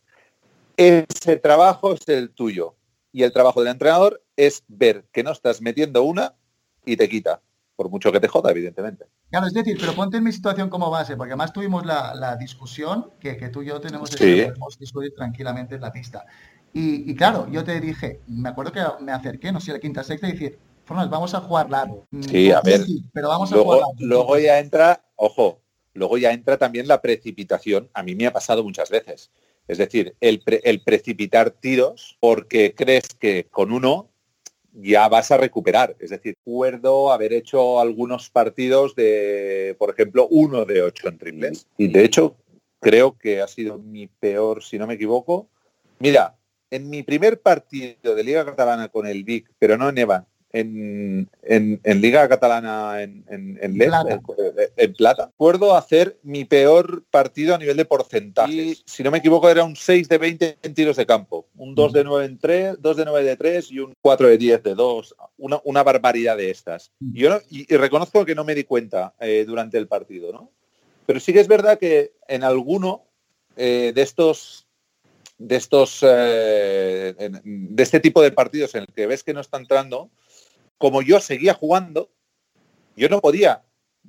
Ese 0.76 1.37
trabajo 1.37 1.94
es 1.94 2.07
el 2.09 2.31
tuyo. 2.31 2.74
Y 3.12 3.22
el 3.22 3.33
trabajo 3.33 3.61
del 3.61 3.72
entrenador 3.72 4.22
es 4.37 4.64
ver 4.68 5.04
que 5.12 5.22
no 5.22 5.33
estás 5.33 5.62
metiendo 5.62 6.02
una 6.02 6.35
y 6.85 6.96
te 6.96 7.09
quita. 7.09 7.40
Por 7.76 7.88
mucho 7.88 8.12
que 8.12 8.20
te 8.20 8.28
joda, 8.28 8.50
evidentemente. 8.50 9.07
Claro, 9.31 9.46
es 9.46 9.54
decir, 9.54 9.76
pero 9.81 9.94
ponte 9.94 10.16
en 10.18 10.24
mi 10.24 10.33
situación 10.33 10.68
como 10.68 10.90
base, 10.90 11.16
porque 11.16 11.33
además 11.33 11.52
tuvimos 11.52 11.87
la, 11.87 12.37
discusión 12.38 13.11
que, 13.20 13.35
tú 13.48 13.62
y 13.62 13.66
yo 13.66 13.81
tenemos 13.81 14.14
que 14.14 14.52
discutir 14.81 15.14
tranquilamente 15.14 15.76
en 15.76 15.81
la 15.81 15.92
pista. 15.92 16.26
Y, 16.72 17.14
claro, 17.14 17.48
yo 17.50 17.64
te 17.64 17.81
dije, 17.81 18.20
me 18.26 18.50
acuerdo 18.50 18.72
que 18.72 18.83
me 19.00 19.12
acerqué, 19.12 19.52
no 19.52 19.61
sé, 19.61 19.72
la 19.72 19.78
quinta 19.78 20.04
sexta 20.04 20.28
y 20.28 20.33
decir, 20.33 20.59
Formas, 20.88 21.11
vamos 21.11 21.35
a 21.35 21.40
jugar 21.40 21.68
largo. 21.68 22.07
Sí, 22.31 22.51
a 22.51 22.62
ver. 22.62 22.81
pero 23.12 23.29
vamos 23.29 23.53
a 23.53 23.57
luego, 23.57 23.74
jugar 23.74 23.88
Luego 23.98 24.38
ya 24.38 24.59
entra, 24.59 25.05
ojo, 25.16 25.61
luego 25.92 26.16
ya 26.16 26.33
entra 26.33 26.57
también 26.57 26.88
la 26.88 27.03
precipitación. 27.03 27.90
A 27.92 28.03
mí 28.03 28.14
me 28.14 28.27
ha 28.27 28.33
pasado 28.33 28.64
muchas 28.64 28.88
veces. 28.88 29.31
Es 29.66 29.77
decir, 29.77 30.16
el, 30.22 30.42
el 30.46 30.81
precipitar 30.81 31.51
tiros 31.51 32.16
porque 32.20 32.74
crees 32.74 33.05
que 33.18 33.48
con 33.51 33.70
uno 33.70 34.09
ya 34.72 35.07
vas 35.09 35.31
a 35.31 35.37
recuperar. 35.37 35.94
Es 35.98 36.09
decir, 36.09 36.35
recuerdo 36.38 37.12
haber 37.12 37.35
hecho 37.35 37.81
algunos 37.81 38.31
partidos 38.31 38.94
de, 38.94 39.77
por 39.79 39.90
ejemplo, 39.90 40.27
uno 40.31 40.64
de 40.64 40.81
ocho 40.81 41.09
en 41.09 41.18
triples. 41.18 41.66
Y 41.77 41.88
de 41.88 42.03
hecho, 42.03 42.35
creo 42.81 43.18
que 43.18 43.42
ha 43.42 43.46
sido 43.46 43.77
mi 43.77 44.07
peor, 44.07 44.64
si 44.64 44.79
no 44.79 44.87
me 44.87 44.94
equivoco. 44.94 45.51
Mira, 45.98 46.38
en 46.70 46.88
mi 46.88 47.03
primer 47.03 47.42
partido 47.42 48.14
de 48.14 48.24
Liga 48.24 48.46
Catalana 48.46 48.88
con 48.88 49.07
el 49.07 49.22
Vic, 49.24 49.51
pero 49.59 49.77
no 49.77 49.90
en 49.90 49.98
EVA, 49.98 50.27
en, 50.52 52.00
Liga 52.00 52.28
Catalana 52.28 53.02
en, 53.02 53.24
en, 53.28 53.74
plata. 53.74 54.20
En, 54.76 54.92
plata. 54.94 55.26
Recuerdo 55.26 55.76
hacer 55.76 56.18
mi 56.22 56.44
peor 56.44 57.04
partido 57.11 57.54
a 57.54 57.58
nivel 57.58 57.76
de 57.76 57.84
porcentaje. 57.84 58.76
si 58.84 59.02
no 59.02 59.11
me 59.11 59.18
equivoco, 59.18 59.48
era 59.48 59.64
un 59.64 59.76
6 59.76 60.08
de 60.08 60.18
20 60.18 60.58
en 60.62 60.74
tiros 60.74 60.96
de 60.96 61.06
campo. 61.06 61.48
Un 61.56 61.74
2 61.74 61.92
de 61.92 62.04
9 62.04 62.26
en 62.26 62.38
3, 62.38 62.76
2 62.80 62.96
de 62.96 63.04
9 63.04 63.24
de 63.24 63.37
3 63.37 63.70
y 63.70 63.78
un 63.80 63.94
4 64.00 64.28
de 64.28 64.38
10 64.38 64.62
de 64.62 64.74
2. 64.74 65.14
Una, 65.37 65.82
barbaridad 65.82 66.37
de 66.37 66.50
estas. 66.50 66.92
Y, 67.00 67.20
yo 67.20 67.40
y, 67.50 67.64
reconozco 67.76 68.24
que 68.24 68.34
no 68.34 68.44
me 68.44 68.54
di 68.54 68.64
cuenta 68.64 69.14
eh, 69.20 69.44
durante 69.46 69.78
el 69.78 69.88
partido, 69.88 70.32
¿no? 70.32 70.50
Pero 71.06 71.20
sí 71.20 71.32
que 71.32 71.40
es 71.40 71.48
verdad 71.48 71.78
que 71.78 72.12
en 72.26 72.44
alguno 72.44 73.04
eh, 73.56 73.92
de 73.94 74.02
estos 74.02 74.66
de 75.38 75.56
estos 75.56 76.00
eh, 76.02 77.14
de 77.44 77.82
este 77.82 78.00
tipo 78.00 78.20
de 78.20 78.32
partidos 78.32 78.74
en 78.74 78.82
el 78.82 78.88
que 78.88 79.06
ves 79.06 79.22
que 79.22 79.32
no 79.32 79.40
está 79.40 79.56
entrando, 79.56 80.11
como 80.78 81.02
yo 81.02 81.20
seguía 81.20 81.54
jugando, 81.54 82.10
yo 82.96 83.08
no 83.08 83.20
podía 83.20 83.62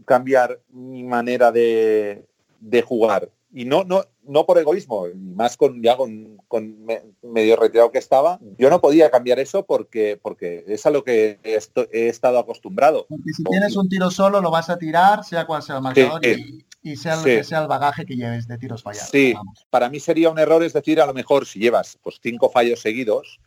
cambiar 0.06 0.62
mi 0.70 1.04
manera 1.04 1.52
de, 1.52 2.26
jugar. 2.86 3.30
Y 3.52 3.66
no, 3.66 3.84
no, 3.84 4.06
no 4.24 4.46
por 4.46 4.60
egoísmo, 4.60 5.08
más 5.16 5.58
con 5.58 5.82
ya 5.82 5.98
con, 5.98 6.40
medio 7.24 7.56
retirado 7.56 7.92
que 7.92 7.98
estaba, 7.98 8.40
yo 8.58 8.70
no 8.70 8.80
podía 8.80 9.10
cambiar 9.10 9.40
eso 9.40 9.66
porque, 9.66 10.20
porque 10.22 10.64
es 10.68 10.86
a 10.86 10.92
lo 10.92 11.04
que 11.04 11.40
he, 11.44 12.08
estado 12.08 12.38
acostumbrado. 12.38 13.08
Porque 13.10 13.34
si 13.36 13.44
tienes 13.44 13.76
un 13.76 13.90
tiro 13.90 14.12
solo 14.12 14.40
lo 14.40 14.52
vas 14.52 14.70
a 14.70 14.78
tirar, 14.78 15.24
sea 15.24 15.48
cual 15.48 15.64
sea 15.64 15.78
el 15.78 15.82
marcador. 15.82 16.24
y 16.26 16.64
y 16.82 16.96
sea 16.96 17.18
lo 17.18 17.24
que 17.24 17.44
sea 17.44 17.62
el 17.62 17.68
bagaje 17.68 18.06
que 18.06 18.16
lleves 18.16 18.48
de 18.48 18.58
tiros 18.58 18.84
fallados. 18.84 19.10
Sí, 19.10 19.34
para 19.70 19.90
mí 19.90 20.00
sería 20.00 20.30
un 20.30 20.40
error, 20.40 20.64
es 20.64 20.74
decir, 20.74 21.02
a 21.02 21.06
lo 21.06 21.14
mejor 21.14 21.46
si 21.46 21.60
llevas 21.60 21.98
pues, 22.02 22.20
cinco 22.22 22.50
fallos 22.50 22.80
seguidos, 22.80 23.40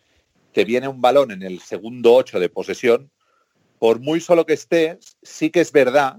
te 0.53 0.65
viene 0.65 0.89
un 0.89 1.01
balón 1.01 1.31
en 1.31 1.43
el 1.43 1.61
segundo 1.61 2.15
ocho 2.15 2.39
de 2.39 2.49
posesión, 2.49 3.11
por 3.79 4.01
muy 4.01 4.21
solo 4.21 4.47
que 4.47 4.53
estés, 4.53 5.17
sí 5.23 5.51
que 5.51 5.61
es 5.61 5.73
verdad. 5.73 6.19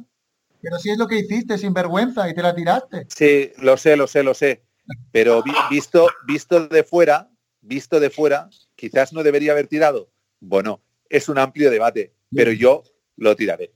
Pero 0.61 0.77
si 0.79 0.91
es 0.91 0.97
lo 0.97 1.07
que 1.07 1.19
hiciste 1.19 1.57
sin 1.57 1.73
vergüenza 1.73 2.29
y 2.29 2.33
te 2.33 2.41
la 2.41 2.55
tiraste. 2.55 3.05
Sí, 3.09 3.51
lo 3.57 3.77
sé, 3.77 3.95
lo 3.95 4.07
sé, 4.07 4.23
lo 4.23 4.33
sé. 4.33 4.63
Pero 5.11 5.43
visto, 5.69 6.07
visto 6.25 6.67
de 6.67 6.83
fuera, 6.83 7.29
visto 7.61 7.99
de 7.99 8.09
fuera, 8.09 8.49
quizás 8.75 9.13
no 9.13 9.23
debería 9.23 9.53
haber 9.53 9.67
tirado. 9.67 10.09
Bueno, 10.39 10.81
es 11.09 11.29
un 11.29 11.37
amplio 11.37 11.69
debate, 11.69 12.13
pero 12.33 12.51
yo 12.51 12.83
lo 13.17 13.35
tiraré. 13.35 13.73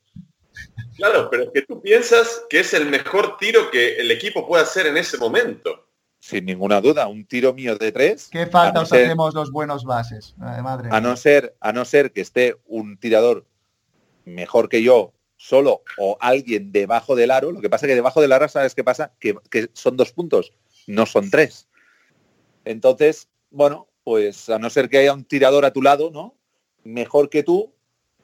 Claro, 0.97 1.29
pero 1.29 1.43
es 1.43 1.49
que 1.53 1.61
tú 1.61 1.81
piensas 1.81 2.43
que 2.49 2.61
es 2.61 2.73
el 2.73 2.87
mejor 2.87 3.37
tiro 3.37 3.69
que 3.69 3.97
el 3.97 4.09
equipo 4.09 4.47
puede 4.47 4.63
hacer 4.63 4.87
en 4.87 4.97
ese 4.97 5.17
momento. 5.17 5.76
Sin 6.19 6.45
ninguna 6.45 6.81
duda, 6.81 7.07
un 7.07 7.25
tiro 7.25 7.53
mío 7.53 7.77
de 7.77 7.91
tres. 7.91 8.29
¿Qué 8.31 8.47
falta 8.47 8.81
os 8.81 8.91
hacemos 8.91 9.33
los 9.33 9.51
buenos 9.51 9.85
bases? 9.85 10.35
madre 10.37 10.89
a 10.91 10.99
no 10.99 11.15
ser, 11.15 11.55
a 11.59 11.71
no 11.71 11.85
ser 11.85 12.11
que 12.11 12.21
esté 12.21 12.55
un 12.65 12.97
tirador 12.97 13.45
mejor 14.25 14.67
que 14.67 14.83
yo 14.83 15.13
solo 15.37 15.83
o 15.97 16.17
alguien 16.19 16.71
debajo 16.71 17.15
del 17.15 17.31
aro. 17.31 17.51
Lo 17.51 17.61
que 17.61 17.69
pasa 17.69 17.85
es 17.85 17.91
que 17.91 17.95
debajo 17.95 18.21
del 18.21 18.31
aro, 18.31 18.49
¿sabes 18.49 18.75
qué 18.75 18.83
pasa? 18.83 19.13
Que, 19.19 19.35
que 19.49 19.69
son 19.73 19.95
dos 19.95 20.11
puntos, 20.11 20.53
no 20.87 21.05
son 21.05 21.29
tres. 21.29 21.67
Entonces, 22.65 23.29
bueno, 23.49 23.87
pues 24.03 24.49
a 24.49 24.59
no 24.59 24.69
ser 24.69 24.89
que 24.89 24.97
haya 24.97 25.13
un 25.13 25.23
tirador 25.23 25.65
a 25.65 25.71
tu 25.71 25.81
lado, 25.81 26.11
¿no? 26.11 26.35
Mejor 26.83 27.29
que 27.29 27.43
tú, 27.43 27.73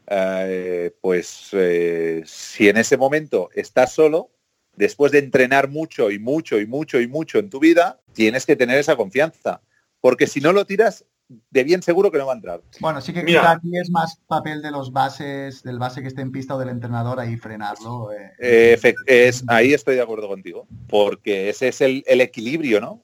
eh, 0.07 0.95
pues 1.01 1.49
eh, 1.53 2.23
si 2.25 2.69
en 2.69 2.77
ese 2.77 2.97
momento 2.97 3.49
estás 3.53 3.93
solo, 3.93 4.31
después 4.75 5.11
de 5.11 5.19
entrenar 5.19 5.69
mucho 5.69 6.11
y 6.11 6.19
mucho 6.19 6.59
y 6.59 6.67
mucho 6.67 6.99
y 6.99 7.07
mucho 7.07 7.39
en 7.39 7.49
tu 7.49 7.59
vida, 7.59 7.99
tienes 8.13 8.45
que 8.45 8.55
tener 8.55 8.77
esa 8.77 8.95
confianza. 8.95 9.61
Porque 10.01 10.27
si 10.27 10.41
no 10.41 10.51
lo 10.51 10.65
tiras, 10.65 11.05
de 11.27 11.63
bien 11.63 11.81
seguro 11.81 12.11
que 12.11 12.17
no 12.17 12.27
va 12.27 12.33
a 12.33 12.35
entrar. 12.35 12.61
Bueno, 12.79 13.01
sí 13.01 13.13
que 13.13 13.25
quizá 13.25 13.51
aquí 13.51 13.69
es 13.77 13.89
más 13.89 14.19
papel 14.27 14.61
de 14.61 14.71
los 14.71 14.91
bases, 14.91 15.63
del 15.63 15.79
base 15.79 16.01
que 16.01 16.07
esté 16.07 16.21
en 16.21 16.31
pista 16.31 16.55
o 16.55 16.59
del 16.59 16.69
entrenador 16.69 17.19
ahí 17.19 17.37
frenarlo. 17.37 18.09
Eh. 18.11 18.77
es, 19.07 19.43
ahí 19.47 19.73
estoy 19.73 19.95
de 19.95 20.01
acuerdo 20.01 20.27
contigo, 20.27 20.67
porque 20.87 21.49
ese 21.49 21.69
es 21.69 21.81
el, 21.81 22.03
el, 22.07 22.21
equilibrio 22.21 22.81
¿no? 22.81 23.03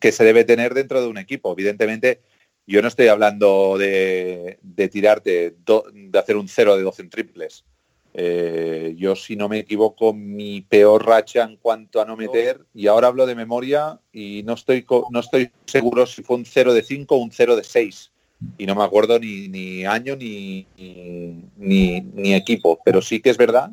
que 0.00 0.12
se 0.12 0.24
debe 0.24 0.44
tener 0.44 0.74
dentro 0.74 1.00
de 1.00 1.08
un 1.08 1.18
equipo. 1.18 1.52
Evidentemente, 1.52 2.20
yo 2.66 2.82
no 2.82 2.88
estoy 2.88 3.08
hablando 3.08 3.78
de, 3.78 4.58
tirarte, 4.90 5.56
de 5.64 6.18
hacer 6.18 6.36
un 6.36 6.48
0 6.48 6.76
de 6.76 6.82
12 6.82 7.02
en 7.02 7.10
triples. 7.10 7.64
Eh, 8.18 8.94
yo, 8.96 9.14
si 9.14 9.36
no 9.36 9.46
me 9.46 9.58
equivoco, 9.58 10.14
mi 10.14 10.62
peor 10.62 11.04
racha 11.04 11.44
en 11.44 11.58
cuanto 11.58 12.00
a 12.00 12.06
no 12.06 12.16
meter, 12.16 12.64
y 12.72 12.86
ahora 12.86 13.08
hablo 13.08 13.26
de 13.26 13.34
memoria 13.34 14.00
y 14.10 14.42
no 14.44 14.54
estoy, 14.54 14.86
no 15.10 15.20
estoy 15.20 15.50
seguro 15.66 16.06
si 16.06 16.22
fue 16.22 16.36
un 16.36 16.46
0 16.46 16.72
de 16.72 16.82
5 16.82 17.14
o 17.14 17.18
un 17.18 17.30
0 17.30 17.56
de 17.56 17.64
6. 17.64 18.12
Y 18.56 18.64
no 18.64 18.74
me 18.74 18.84
acuerdo 18.84 19.18
ni, 19.18 19.84
año 19.84 20.16
ni, 20.16 20.66
ni, 21.58 22.34
equipo, 22.34 22.78
pero 22.84 23.02
sí 23.02 23.20
que 23.20 23.30
es 23.30 23.36
verdad 23.36 23.72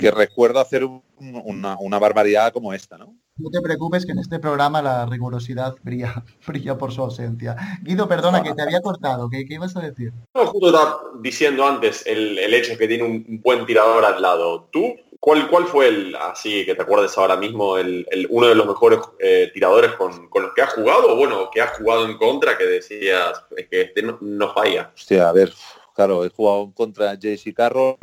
que 0.00 0.10
recuerdo 0.10 0.60
hacer 0.60 0.84
una, 0.84 1.76
una 1.78 1.98
barbaridad 1.98 2.52
como 2.52 2.72
esta, 2.72 2.98
¿no? 2.98 3.14
No 3.36 3.50
te 3.50 3.60
preocupes 3.60 4.04
que 4.04 4.12
en 4.12 4.18
este 4.18 4.38
programa 4.38 4.82
la 4.82 5.06
rigurosidad 5.06 5.76
brilla, 5.82 6.24
brilla 6.46 6.76
por 6.76 6.92
su 6.92 7.02
ausencia. 7.02 7.56
Guido, 7.82 8.08
perdona, 8.08 8.42
que 8.42 8.52
te 8.52 8.62
había 8.62 8.80
cortado. 8.80 9.30
¿Qué, 9.30 9.44
qué 9.46 9.54
ibas 9.54 9.76
a 9.76 9.80
decir? 9.80 10.12
No, 10.34 10.46
justo 10.46 10.66
estaba 10.66 11.00
diciendo 11.20 11.66
antes 11.66 12.06
el, 12.06 12.38
el 12.38 12.52
hecho 12.52 12.76
que 12.76 12.88
tiene 12.88 13.04
un 13.04 13.40
buen 13.42 13.64
tirador 13.66 14.04
al 14.04 14.20
lado. 14.20 14.68
¿Tú 14.72 14.96
¿Cuál, 15.20 15.50
¿Cuál 15.50 15.66
fue 15.66 15.88
el, 15.88 16.16
así 16.16 16.64
que 16.64 16.74
te 16.74 16.80
acuerdes 16.80 17.16
ahora 17.18 17.36
mismo, 17.36 17.76
el, 17.76 18.06
uno 18.30 18.46
de 18.46 18.54
los 18.54 18.66
mejores 18.66 19.00
eh, 19.18 19.50
tiradores 19.52 19.92
con, 19.92 20.30
los 20.32 20.54
que 20.54 20.62
has 20.62 20.72
jugado? 20.72 21.12
O 21.12 21.16
bueno, 21.16 21.50
que 21.52 21.60
has 21.60 21.76
jugado 21.76 22.06
en 22.06 22.16
contra, 22.16 22.56
que 22.56 22.64
decías 22.64 23.44
que 23.70 23.82
este 23.82 24.02
no, 24.02 24.54
falla. 24.54 24.90
Hostia, 24.94 25.28
a 25.28 25.32
ver, 25.32 25.52
Claro, 25.94 26.24
he 26.24 26.30
jugado 26.30 26.72
contra 26.72 27.14
JC 27.14 27.52
Carroll, 27.54 27.96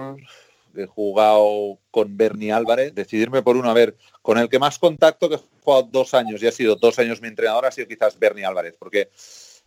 he 0.83 0.87
jugado 0.87 1.79
con 1.91 2.17
Bernie 2.17 2.51
Álvarez, 2.51 2.93
decidirme 2.93 3.41
por 3.41 3.57
uno, 3.57 3.69
a 3.69 3.73
ver, 3.73 3.95
con 4.21 4.37
el 4.37 4.49
que 4.49 4.59
más 4.59 4.79
contacto 4.79 5.29
que 5.29 5.35
he 5.35 5.39
jugado 5.61 5.89
dos 5.91 6.13
años 6.13 6.41
y 6.41 6.47
ha 6.47 6.51
sido 6.51 6.75
dos 6.75 6.99
años 6.99 7.21
mi 7.21 7.27
entrenador 7.27 7.65
ha 7.65 7.71
sido 7.71 7.87
quizás 7.87 8.17
Bernie 8.17 8.45
Álvarez, 8.45 8.75
porque 8.77 9.09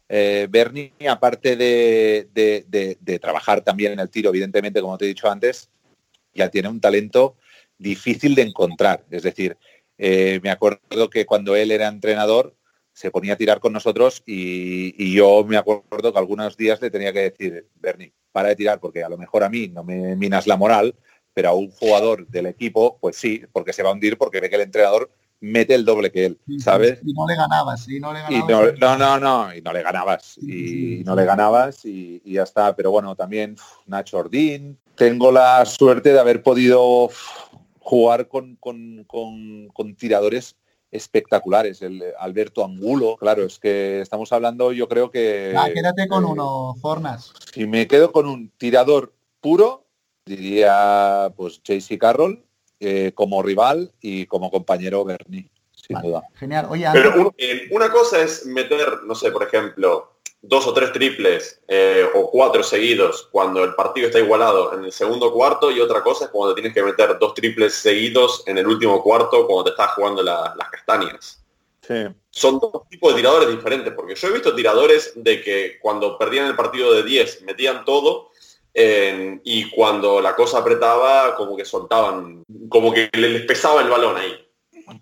eh, 0.08 0.48
Bernie, 0.50 0.92
aparte 1.08 1.56
de, 1.56 3.18
trabajar 3.20 3.60
también 3.62 3.92
en 3.92 4.00
el 4.00 4.10
tiro, 4.10 4.30
evidentemente, 4.30 4.80
como 4.80 4.98
te 4.98 5.04
he 5.04 5.08
dicho 5.08 5.30
antes, 5.30 5.70
ya 6.34 6.48
tiene 6.48 6.68
un 6.68 6.80
talento 6.80 7.36
difícil 7.78 8.34
de 8.34 8.42
encontrar. 8.42 9.04
Es 9.10 9.22
decir, 9.22 9.56
eh, 9.98 10.40
me 10.42 10.50
acuerdo 10.50 11.10
que 11.10 11.26
cuando 11.26 11.54
él 11.54 11.70
era 11.70 11.86
entrenador 11.86 12.56
se 13.00 13.10
ponía 13.10 13.32
a 13.32 13.36
tirar 13.36 13.60
con 13.60 13.72
nosotros 13.72 14.22
y, 14.26 14.94
y, 15.02 15.14
yo 15.14 15.42
me 15.42 15.56
acuerdo 15.56 16.12
que 16.12 16.18
algunos 16.18 16.54
días 16.54 16.82
le 16.82 16.90
tenía 16.90 17.14
que 17.14 17.30
decir, 17.30 17.66
Bernie, 17.76 18.12
para 18.30 18.50
de 18.50 18.56
tirar 18.56 18.78
porque 18.78 19.02
a 19.02 19.08
lo 19.08 19.16
mejor 19.16 19.42
a 19.42 19.48
mí 19.48 19.68
no 19.68 19.82
me 19.82 20.16
minas 20.16 20.46
la 20.46 20.58
moral, 20.58 20.94
pero 21.32 21.48
a 21.48 21.54
un 21.54 21.70
jugador 21.70 22.26
del 22.26 22.44
equipo, 22.44 22.98
pues 23.00 23.16
sí, 23.16 23.42
porque 23.52 23.72
se 23.72 23.82
va 23.82 23.88
a 23.88 23.92
hundir 23.92 24.18
porque 24.18 24.38
ve 24.38 24.50
que 24.50 24.56
el 24.56 24.60
entrenador 24.60 25.10
mete 25.40 25.74
el 25.74 25.86
doble 25.86 26.12
que 26.12 26.26
él, 26.26 26.38
¿sabes? 26.58 27.00
Y 27.02 27.14
no 27.14 27.26
le 27.26 27.36
ganabas, 27.36 27.88
y 27.88 28.00
no 28.00 28.12
le 28.12 28.20
ganabas. 28.20 28.78
no, 28.78 28.98
no, 28.98 29.18
no, 29.18 29.54
y 29.54 29.62
no 29.62 29.72
le 29.72 29.82
ganabas, 29.82 30.36
y 30.36 31.02
no 31.06 31.16
le 31.16 31.24
ganabas 31.24 31.86
y, 31.86 32.20
ya 32.26 32.42
está. 32.42 32.76
Pero 32.76 32.90
bueno, 32.90 33.16
también 33.16 33.56
Nacho 33.86 34.18
Ordín. 34.18 34.78
Tengo 34.94 35.32
la 35.32 35.64
suerte 35.64 36.12
de 36.12 36.20
haber 36.20 36.42
podido 36.42 37.08
jugar 37.78 38.28
con, 38.28 38.56
con, 38.56 39.96
tiradores 39.96 40.56
espectaculares. 40.90 41.82
El 41.82 42.02
Alberto 42.18 42.64
Angulo, 42.64 43.16
claro, 43.16 43.44
es 43.44 43.58
que 43.58 44.00
estamos 44.00 44.32
hablando, 44.32 44.72
yo 44.72 44.88
creo 44.88 45.10
que... 45.10 45.54
Ah, 45.56 45.68
quédate 45.72 46.08
con 46.08 46.24
uno, 46.24 46.74
Fornas. 46.80 47.32
Si 47.52 47.66
me 47.66 47.86
quedo 47.86 48.12
con 48.12 48.26
un 48.26 48.50
tirador 48.58 49.12
puro, 49.40 49.86
diría 50.24 51.32
pues 51.36 51.60
JC 51.62 51.98
Carroll, 51.98 52.44
eh, 52.78 53.12
como 53.14 53.42
rival 53.42 53.92
y 54.00 54.26
como 54.26 54.50
compañero 54.50 55.04
Bernie, 55.04 55.50
sin 55.72 56.00
duda. 56.00 56.22
Genial. 56.34 56.66
Oye, 56.70 56.86
Pero 56.92 57.34
una 57.70 57.90
cosa 57.90 58.20
es 58.22 58.46
meter, 58.46 59.02
no 59.04 59.14
sé, 59.14 59.30
por 59.30 59.42
ejemplo, 59.42 60.19
dos 60.42 60.66
o 60.66 60.72
tres 60.72 60.92
triples 60.92 61.60
eh, 61.68 62.04
o 62.14 62.30
cuatro 62.30 62.62
seguidos 62.62 63.28
cuando 63.30 63.62
el 63.62 63.74
partido 63.74 64.06
está 64.06 64.18
igualado 64.18 64.72
en 64.74 64.84
el 64.84 64.92
segundo 64.92 65.32
cuarto 65.32 65.70
y 65.70 65.80
otra 65.80 66.02
cosa 66.02 66.24
es 66.24 66.30
cuando 66.30 66.54
tienes 66.54 66.72
que 66.72 66.82
meter 66.82 67.18
dos 67.18 67.34
triples 67.34 67.74
seguidos 67.74 68.42
en 68.46 68.56
el 68.58 68.66
último 68.66 69.02
cuarto 69.02 69.46
cuando 69.46 69.64
te 69.64 69.70
estás 69.70 69.92
jugando 69.94 70.22
las 70.22 70.70
castañas. 70.70 71.44
Sí. 71.86 72.06
Son 72.30 72.58
dos 72.58 72.88
tipos 72.88 73.12
de 73.12 73.20
tiradores 73.20 73.50
diferentes, 73.50 73.92
porque 73.92 74.14
yo 74.14 74.28
he 74.28 74.32
visto 74.32 74.54
tiradores 74.54 75.12
de 75.16 75.42
que 75.42 75.78
cuando 75.80 76.16
perdían 76.16 76.46
el 76.46 76.56
partido 76.56 76.92
de 76.94 77.02
10 77.02 77.42
metían 77.42 77.84
todo 77.84 78.30
y 78.72 79.68
cuando 79.70 80.20
la 80.20 80.36
cosa 80.36 80.58
apretaba, 80.58 81.34
como 81.34 81.56
que 81.56 81.64
soltaban, 81.64 82.44
como 82.68 82.92
que 82.92 83.10
les 83.12 83.42
pesaba 83.42 83.82
el 83.82 83.90
balón 83.90 84.16
ahí. 84.16 84.32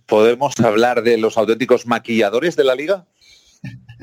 ¿Podemos 0.06 0.58
hablar 0.60 1.02
de 1.02 1.18
los 1.18 1.36
auténticos 1.36 1.86
maquilladores 1.86 2.56
de 2.56 2.64
la 2.64 2.74
liga? 2.74 3.06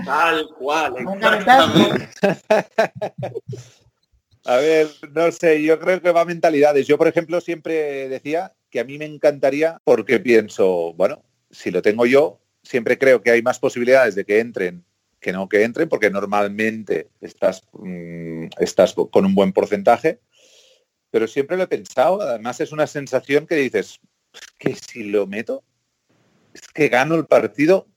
Tal 0.03 0.47
cual. 0.57 0.95
a 4.45 4.55
ver, 4.57 4.87
no 5.13 5.31
sé, 5.31 5.63
yo 5.63 5.79
creo 5.79 6.01
que 6.01 6.11
va 6.11 6.21
a 6.21 6.25
mentalidades. 6.25 6.87
Yo, 6.87 6.97
por 6.97 7.07
ejemplo, 7.07 7.39
siempre 7.39 8.09
decía 8.09 8.53
que 8.69 8.79
a 8.79 8.83
mí 8.83 8.97
me 8.97 9.05
encantaría 9.05 9.79
porque 9.83 10.19
pienso, 10.19 10.93
bueno, 10.93 11.23
si 11.51 11.71
lo 11.71 11.81
tengo 11.81 12.05
yo, 12.05 12.39
siempre 12.63 12.97
creo 12.97 13.21
que 13.21 13.31
hay 13.31 13.41
más 13.41 13.59
posibilidades 13.59 14.15
de 14.15 14.25
que 14.25 14.39
entren 14.39 14.83
que 15.25 15.33
no 15.33 15.49
que 15.49 15.63
entren, 15.63 15.89
porque 15.89 16.11
normalmente 16.11 17.09
estás, 17.19 17.63
mm, 17.73 18.45
estás 18.59 18.93
con 18.93 19.25
un 19.25 19.33
buen 19.33 19.53
porcentaje. 19.53 20.19
Pero 21.09 21.27
siempre 21.27 21.57
lo 21.57 21.63
he 21.63 21.67
pensado, 21.67 22.21
además 22.21 22.61
es 22.61 22.71
una 22.71 22.85
sensación 22.85 23.47
que 23.47 23.55
dices, 23.55 23.99
que 24.59 24.75
si 24.75 25.05
lo 25.05 25.25
meto, 25.25 25.63
es 26.53 26.61
que 26.67 26.89
gano 26.89 27.15
el 27.15 27.25
partido. 27.25 27.87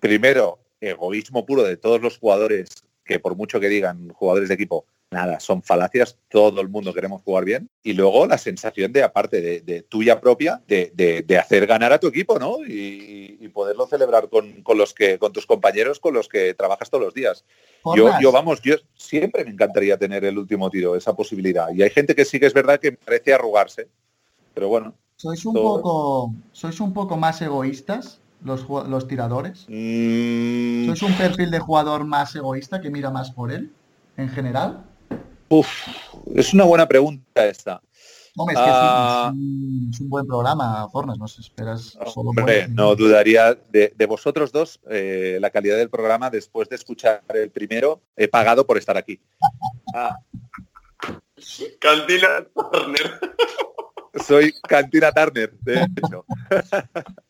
Primero, 0.00 0.58
egoísmo 0.80 1.46
puro 1.46 1.62
de 1.62 1.76
todos 1.76 2.00
los 2.00 2.18
jugadores, 2.18 2.68
que 3.04 3.20
por 3.20 3.36
mucho 3.36 3.60
que 3.60 3.68
digan 3.68 4.08
jugadores 4.10 4.48
de 4.48 4.54
equipo, 4.54 4.86
nada, 5.10 5.40
son 5.40 5.62
falacias, 5.62 6.16
todo 6.28 6.60
el 6.60 6.68
mundo 6.68 6.94
queremos 6.94 7.22
jugar 7.22 7.44
bien. 7.44 7.68
Y 7.82 7.94
luego 7.94 8.26
la 8.26 8.38
sensación 8.38 8.92
de, 8.92 9.02
aparte 9.02 9.60
de, 9.60 9.82
tuya 9.82 10.20
propia, 10.20 10.62
de, 10.66 11.38
hacer 11.38 11.66
ganar 11.66 11.92
a 11.92 11.98
tu 11.98 12.06
equipo, 12.06 12.38
¿no? 12.38 12.58
Y, 12.66 13.48
poderlo 13.52 13.88
celebrar 13.88 14.28
con, 14.28 14.62
los 14.76 14.94
que, 14.94 15.18
con 15.18 15.32
tus 15.32 15.44
compañeros 15.44 15.98
con 15.98 16.14
los 16.14 16.28
que 16.28 16.54
trabajas 16.54 16.88
todos 16.88 17.02
los 17.02 17.14
días. 17.14 17.44
Yo, 17.96 18.12
yo, 18.20 18.30
vamos, 18.30 18.62
yo 18.62 18.76
siempre 18.94 19.44
me 19.44 19.50
encantaría 19.50 19.98
tener 19.98 20.24
el 20.24 20.38
último 20.38 20.70
tiro, 20.70 20.94
esa 20.94 21.16
posibilidad. 21.16 21.66
Y 21.74 21.82
hay 21.82 21.90
gente 21.90 22.14
que 22.14 22.24
sí 22.24 22.38
que 22.38 22.46
es 22.46 22.54
verdad 22.54 22.78
que 22.78 22.92
parece 22.92 23.34
arrugarse, 23.34 23.88
pero 24.54 24.68
bueno. 24.68 24.94
¿Sois 25.16 25.44
un, 25.44 25.54
poco, 25.54 26.32
¿sois 26.52 26.80
un 26.80 26.94
poco 26.94 27.16
más 27.16 27.42
egoístas 27.42 28.20
los, 28.42 28.68
los 28.68 29.08
tiradores? 29.08 29.66
Mm. 29.68 30.86
¿Sois 30.86 31.02
un 31.02 31.14
perfil 31.14 31.50
de 31.50 31.58
jugador 31.58 32.04
más 32.04 32.34
egoísta 32.34 32.80
que 32.80 32.90
mira 32.90 33.10
más 33.10 33.30
por 33.30 33.52
él, 33.52 33.72
en 34.16 34.28
general? 34.28 34.84
Uf, 35.48 35.68
es 36.34 36.54
una 36.54 36.64
buena 36.64 36.86
pregunta 36.86 37.44
esta. 37.46 37.80
Hombre, 38.36 38.54
es 38.54 38.60
que 38.60 38.66
ah. 38.68 39.32
es, 39.92 40.00
un, 40.00 40.08
buen 40.08 40.26
programa, 40.26 40.88
Fornas, 40.90 41.18
no 41.18 41.26
sé, 41.26 41.40
esperas 41.40 41.98
Hombre, 42.14 42.68
no 42.68 42.94
dudaría 42.94 43.58
de, 43.70 44.06
vosotros 44.08 44.52
dos 44.52 44.80
eh, 44.88 45.38
la 45.40 45.50
calidad 45.50 45.76
del 45.76 45.90
programa 45.90 46.30
después 46.30 46.68
de 46.68 46.76
escuchar 46.76 47.22
el 47.34 47.50
primero, 47.50 48.00
he 48.16 48.28
pagado 48.28 48.66
por 48.66 48.78
estar 48.78 48.96
aquí. 48.96 49.20
Ah. 49.94 50.16
Cantina 51.80 52.46
Turner. 52.54 53.20
Soy 54.26 54.52
Cantina 54.68 55.10
Turner, 55.12 55.52
de 55.60 55.82
hecho. 55.82 56.24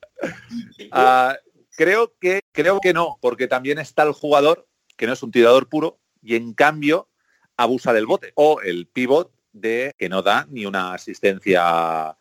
Ah, 0.93 1.37
creo 1.77 2.15
que 2.21 2.41
creo 2.53 2.81
que 2.81 2.93
no, 2.93 3.19
porque 3.21 3.47
también 3.47 3.79
está 3.79 4.03
el 4.03 4.13
jugador 4.13 4.67
que 4.97 5.07
no 5.07 5.13
es 5.13 5.23
un 5.23 5.31
tirador 5.31 5.69
puro 5.69 5.99
y 6.23 6.37
en 6.37 6.53
cambio 6.53 7.09
abusa 7.57 7.93
del 7.93 8.07
bote. 8.07 8.33
O 8.35 8.61
el 8.61 8.87
pivot 8.87 9.33
de 9.53 9.95
que 9.99 10.09
no 10.09 10.23
da 10.23 10.47
ni 10.51 10.67
una 10.67 10.95
asistencia 10.95 12.17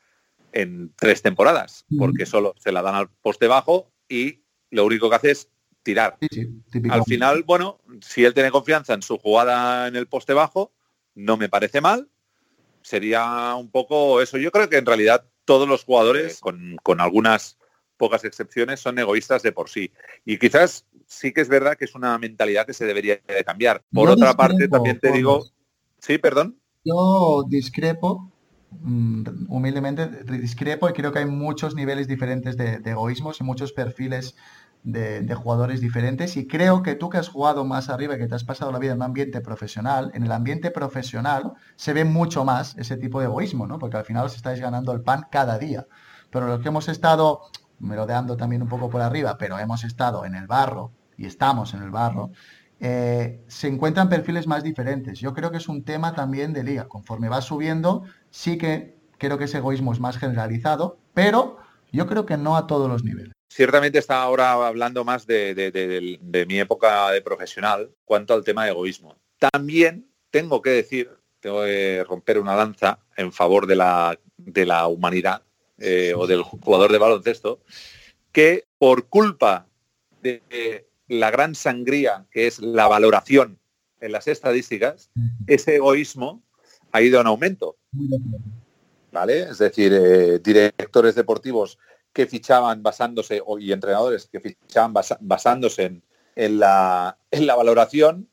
en 0.51 0.93
tres 0.95 1.21
temporadas, 1.21 1.85
porque 1.97 2.25
solo 2.25 2.55
se 2.57 2.71
la 2.71 2.81
dan 2.81 2.95
al 2.95 3.09
poste 3.09 3.47
bajo 3.47 3.91
y 4.07 4.41
lo 4.71 4.85
único 4.85 5.09
que 5.09 5.15
hace 5.15 5.31
es 5.31 5.49
tirar. 5.83 6.17
al 6.89 7.03
final, 7.03 7.43
bueno, 7.43 7.79
si 8.01 8.25
él 8.25 8.33
tiene 8.33 8.51
confianza 8.51 8.93
en 8.93 9.01
su 9.01 9.17
jugada 9.17 9.87
en 9.87 9.95
el 9.95 10.07
poste 10.07 10.33
bajo, 10.33 10.73
no 11.15 11.37
me 11.37 11.49
parece 11.49 11.81
mal. 11.81 12.09
Sería 12.81 13.53
un 13.55 13.69
poco 13.69 14.21
eso. 14.21 14.37
Yo 14.37 14.51
creo 14.51 14.69
que 14.69 14.77
en 14.77 14.85
realidad 14.85 15.25
todos 15.45 15.67
los 15.67 15.83
jugadores, 15.83 16.39
con, 16.39 16.77
con 16.81 17.01
algunas 17.01 17.58
pocas 17.99 18.23
excepciones, 18.23 18.79
son 18.79 18.97
egoístas 18.97 19.43
de 19.43 19.51
por 19.51 19.69
sí. 19.69 19.91
Y 20.25 20.39
quizás 20.39 20.85
sí 21.05 21.33
que 21.33 21.41
es 21.41 21.49
verdad 21.49 21.75
que 21.77 21.85
es 21.85 21.93
una 21.93 22.17
mentalidad 22.17 22.65
que 22.65 22.73
se 22.73 22.85
debería 22.85 23.19
de 23.27 23.43
cambiar. 23.43 23.83
Por 23.93 24.09
otra 24.09 24.33
parte, 24.33 24.67
también 24.67 24.99
te 24.99 25.11
digo, 25.11 25.45
sí, 25.99 26.17
perdón. 26.17 26.57
Yo 26.83 27.43
discrepo, 27.47 28.31
mm, 28.71 29.23
humildemente 29.49 30.07
discrepo 30.23 30.89
y 30.89 30.93
creo 30.93 31.11
que 31.11 31.19
hay 31.19 31.25
muchos 31.25 31.75
niveles 31.75 32.07
diferentes 32.07 32.55
de, 32.55 32.81
egoísmos 32.85 33.41
y 33.41 33.43
muchos 33.43 33.73
perfiles 33.73 34.35
de, 34.83 35.35
jugadores 35.35 35.81
diferentes 35.81 36.37
y 36.37 36.47
creo 36.47 36.81
que 36.83 36.95
tú 36.95 37.09
que 37.09 37.17
has 37.17 37.27
jugado 37.27 37.65
más 37.65 37.89
arriba 37.89 38.15
y 38.15 38.17
que 38.17 38.27
te 38.27 38.35
has 38.35 38.45
pasado 38.45 38.71
la 38.71 38.79
vida 38.79 38.93
en 38.93 38.99
un 38.99 39.03
ambiente 39.03 39.41
profesional, 39.41 40.09
en 40.13 40.23
el 40.23 40.31
ambiente 40.31 40.71
profesional 40.71 41.51
se 41.75 41.91
ve 41.91 42.05
mucho 42.05 42.45
más 42.45 42.77
ese 42.77 42.95
tipo 42.95 43.19
de 43.19 43.25
egoísmo, 43.25 43.67
¿no? 43.67 43.77
Porque 43.77 43.97
al 43.97 44.05
final 44.05 44.25
os 44.25 44.37
estáis 44.37 44.61
ganando 44.61 44.93
el 44.93 45.01
pan 45.01 45.25
cada 45.29 45.59
día. 45.59 45.85
Pero 46.29 46.47
los 46.47 46.61
que 46.61 46.69
hemos 46.69 46.87
estado 46.87 47.41
merodeando 47.79 48.37
también 48.37 48.61
un 48.61 48.69
poco 48.69 48.89
por 48.89 49.01
arriba, 49.01 49.37
pero 49.37 49.59
hemos 49.59 49.83
estado 49.83 50.25
en 50.25 50.35
el 50.35 50.47
barro 50.47 50.91
y 51.17 51.25
estamos 51.25 51.73
en 51.73 51.83
el 51.83 51.91
barro, 51.91 52.31
eh, 52.79 53.41
se 53.47 53.67
encuentran 53.67 54.09
perfiles 54.09 54.47
más 54.47 54.63
diferentes. 54.63 55.19
Yo 55.19 55.33
creo 55.33 55.51
que 55.51 55.57
es 55.57 55.67
un 55.67 55.83
tema 55.83 56.15
también 56.15 56.53
de 56.53 56.63
liga. 56.63 56.87
Conforme 56.87 57.27
va 57.27 57.41
subiendo, 57.41 58.03
sí 58.29 58.57
que 58.57 58.95
creo 59.17 59.37
que 59.37 59.43
ese 59.45 59.57
egoísmo 59.57 59.91
es 59.91 59.99
más 59.99 60.17
generalizado, 60.17 60.97
pero 61.13 61.57
yo 61.91 62.07
creo 62.07 62.25
que 62.25 62.37
no 62.37 62.55
a 62.55 62.67
todos 62.67 62.89
los 62.89 63.03
niveles. 63.03 63.33
Ciertamente 63.51 63.99
está 63.99 64.21
ahora 64.21 64.53
hablando 64.53 65.03
más 65.03 65.25
de, 65.25 66.45
mi 66.47 66.59
época 66.59 67.11
de 67.11 67.21
profesional 67.21 67.91
cuanto 68.05 68.33
al 68.33 68.43
tema 68.43 68.63
de 68.63 68.71
egoísmo. 68.71 69.17
También 69.39 70.09
tengo 70.29 70.61
que 70.61 70.69
decir, 70.69 71.09
tengo 71.39 71.63
que 71.63 72.05
romper 72.07 72.39
una 72.39 72.55
lanza 72.55 72.99
en 73.17 73.33
favor 73.33 73.65
de 73.65 73.75
la, 73.75 74.17
de 74.37 74.65
la 74.65 74.87
humanidad 74.87 75.43
eh, 75.79 76.13
o 76.15 76.27
del 76.27 76.43
jugador 76.43 76.91
de 76.91 76.97
baloncesto, 76.97 77.59
que 78.31 78.65
por 78.77 79.07
culpa 79.07 79.67
de 80.21 80.85
la 81.07 81.31
gran 81.31 81.55
sangría 81.55 82.25
que 82.31 82.47
es 82.47 82.59
la 82.59 82.87
valoración 82.87 83.59
en 83.99 84.11
las 84.11 84.27
estadísticas, 84.27 85.09
ese 85.47 85.75
egoísmo 85.75 86.41
ha 86.91 87.01
ido 87.01 87.19
en 87.19 87.27
aumento. 87.27 87.77
¿Vale? 89.11 89.41
Es 89.41 89.57
decir, 89.57 89.91
eh, 89.93 90.39
directores 90.39 91.15
deportivos 91.15 91.77
que 92.13 92.27
fichaban 92.27 92.83
basándose, 92.83 93.41
y 93.59 93.71
entrenadores 93.71 94.27
que 94.31 94.39
fichaban 94.39 94.93
basándose 95.21 96.01
en, 96.35 96.59
la, 96.59 97.17
en 97.31 97.47
la 97.47 97.55
valoración, 97.55 98.29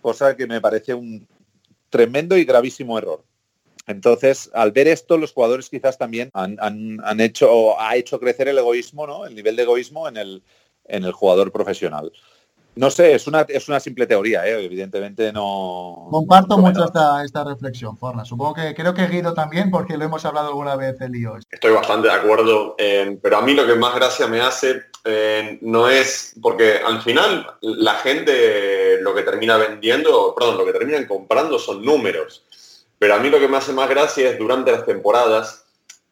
cosa 0.00 0.36
que 0.36 0.46
me 0.46 0.60
parece 0.60 0.94
un 0.94 1.26
tremendo 1.90 2.36
y 2.36 2.44
gravísimo 2.44 2.98
error. 2.98 3.24
Entonces, 3.86 4.50
al 4.54 4.72
ver 4.72 4.88
esto, 4.88 5.18
los 5.18 5.32
jugadores 5.32 5.68
quizás 5.68 5.98
también 5.98 6.30
han, 6.32 7.20
hecho, 7.20 7.78
ha 7.80 7.96
hecho 7.96 8.18
crecer 8.18 8.48
el 8.48 8.58
egoísmo, 8.58 9.06
¿no? 9.06 9.26
El 9.26 9.34
nivel 9.34 9.56
de 9.56 9.62
egoísmo 9.62 10.08
en 10.08 10.16
el, 10.16 10.42
en 10.84 11.04
el 11.04 11.12
jugador 11.12 11.52
profesional. 11.52 12.10
No 12.76 12.90
sé, 12.90 13.14
es 13.14 13.28
una, 13.28 13.42
es 13.42 13.68
una 13.68 13.78
simple 13.78 14.04
teoría, 14.06 14.44
¿eh? 14.46 14.64
evidentemente 14.64 15.32
no... 15.32 16.08
Comparto 16.10 16.58
mucho 16.58 16.84
esta, 16.84 17.22
esta 17.22 17.44
reflexión, 17.44 17.96
Forna. 17.96 18.24
Supongo 18.24 18.54
que 18.54 18.74
creo 18.74 18.92
que 18.92 19.06
Guido 19.06 19.32
también, 19.32 19.70
porque 19.70 19.96
lo 19.96 20.04
hemos 20.04 20.24
hablado 20.24 20.48
alguna 20.48 20.74
vez 20.74 21.00
el 21.00 21.12
lío. 21.12 21.36
Estoy 21.50 21.72
bastante 21.72 22.08
de 22.08 22.14
acuerdo, 22.14 22.74
pero 23.22 23.36
a 23.36 23.42
mí 23.42 23.54
lo 23.54 23.64
que 23.64 23.76
más 23.76 23.94
gracia 23.94 24.26
me 24.26 24.40
hace 24.40 24.82
eh, 25.04 25.58
no 25.60 25.88
es... 25.88 26.34
Porque 26.42 26.78
al 26.84 27.00
final 27.02 27.46
la 27.60 27.94
gente 27.94 29.00
lo 29.02 29.14
que 29.14 29.22
termina 29.22 29.56
vendiendo, 29.56 30.34
perdón, 30.36 30.58
lo 30.58 30.66
que 30.66 30.72
terminan 30.72 31.06
comprando 31.06 31.60
son 31.60 31.84
números. 31.84 32.44
Pero 32.98 33.14
a 33.14 33.18
mí 33.18 33.30
lo 33.30 33.38
que 33.38 33.48
me 33.48 33.56
hace 33.56 33.72
más 33.72 33.88
gracia 33.88 34.30
es 34.30 34.38
durante 34.38 34.72
las 34.72 34.86
temporadas, 34.86 35.64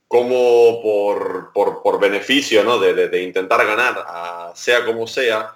como 0.09 0.83
por, 0.83 1.53
por, 1.55 2.01
beneficio 2.01 2.63
¿no? 2.65 2.79
de, 2.79 3.23
intentar 3.23 3.67
ganar, 3.67 4.53
sea 4.55 4.85
como 4.85 5.07
sea, 5.07 5.55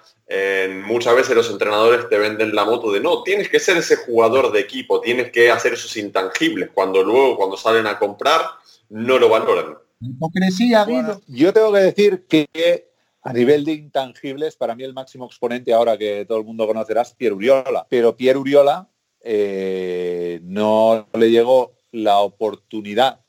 muchas 0.83 1.15
veces 1.15 1.35
los 1.35 1.51
entrenadores 1.51 2.09
te 2.09 2.17
venden 2.17 2.55
la 2.55 2.65
moto 2.65 2.91
de 2.91 2.99
no, 2.99 3.21
tienes 3.21 3.49
que 3.49 3.59
ser 3.59 3.77
ese 3.77 3.97
jugador 3.97 4.51
de 4.51 4.61
equipo, 4.61 4.99
tienes 4.99 5.31
que 5.31 5.51
hacer 5.51 5.73
esos 5.73 5.95
intangibles, 5.97 6.71
cuando 6.73 7.03
luego 7.03 7.37
cuando 7.37 7.55
salen 7.55 7.85
a 7.85 7.99
comprar 7.99 8.41
no 8.89 9.19
lo 9.19 9.29
valoran. 9.29 9.77
Hipocresía, 9.99 10.85
yo 11.27 11.53
tengo 11.53 11.73
que 11.73 11.79
decir 11.79 12.25
que 12.27 12.87
a 13.27 13.33
nivel 13.33 13.65
de 13.65 13.73
intangibles, 13.73 14.55
para 14.55 14.73
mí 14.73 14.83
el 14.83 14.93
máximo 14.93 15.25
exponente 15.25 15.73
ahora 15.73 15.97
que 15.97 16.23
todo 16.25 16.37
el 16.37 16.45
mundo 16.45 16.65
conocerá 16.65 17.01
es 17.01 17.11
Pierre 17.11 17.35
Uriola. 17.35 17.85
Pero 17.89 18.15
Pierre 18.15 18.39
Uriola 18.39 18.87
eh, 19.21 20.39
no 20.43 21.07
le 21.13 21.31
llegó 21.31 21.73
la 21.91 22.19
oportunidad 22.19 23.21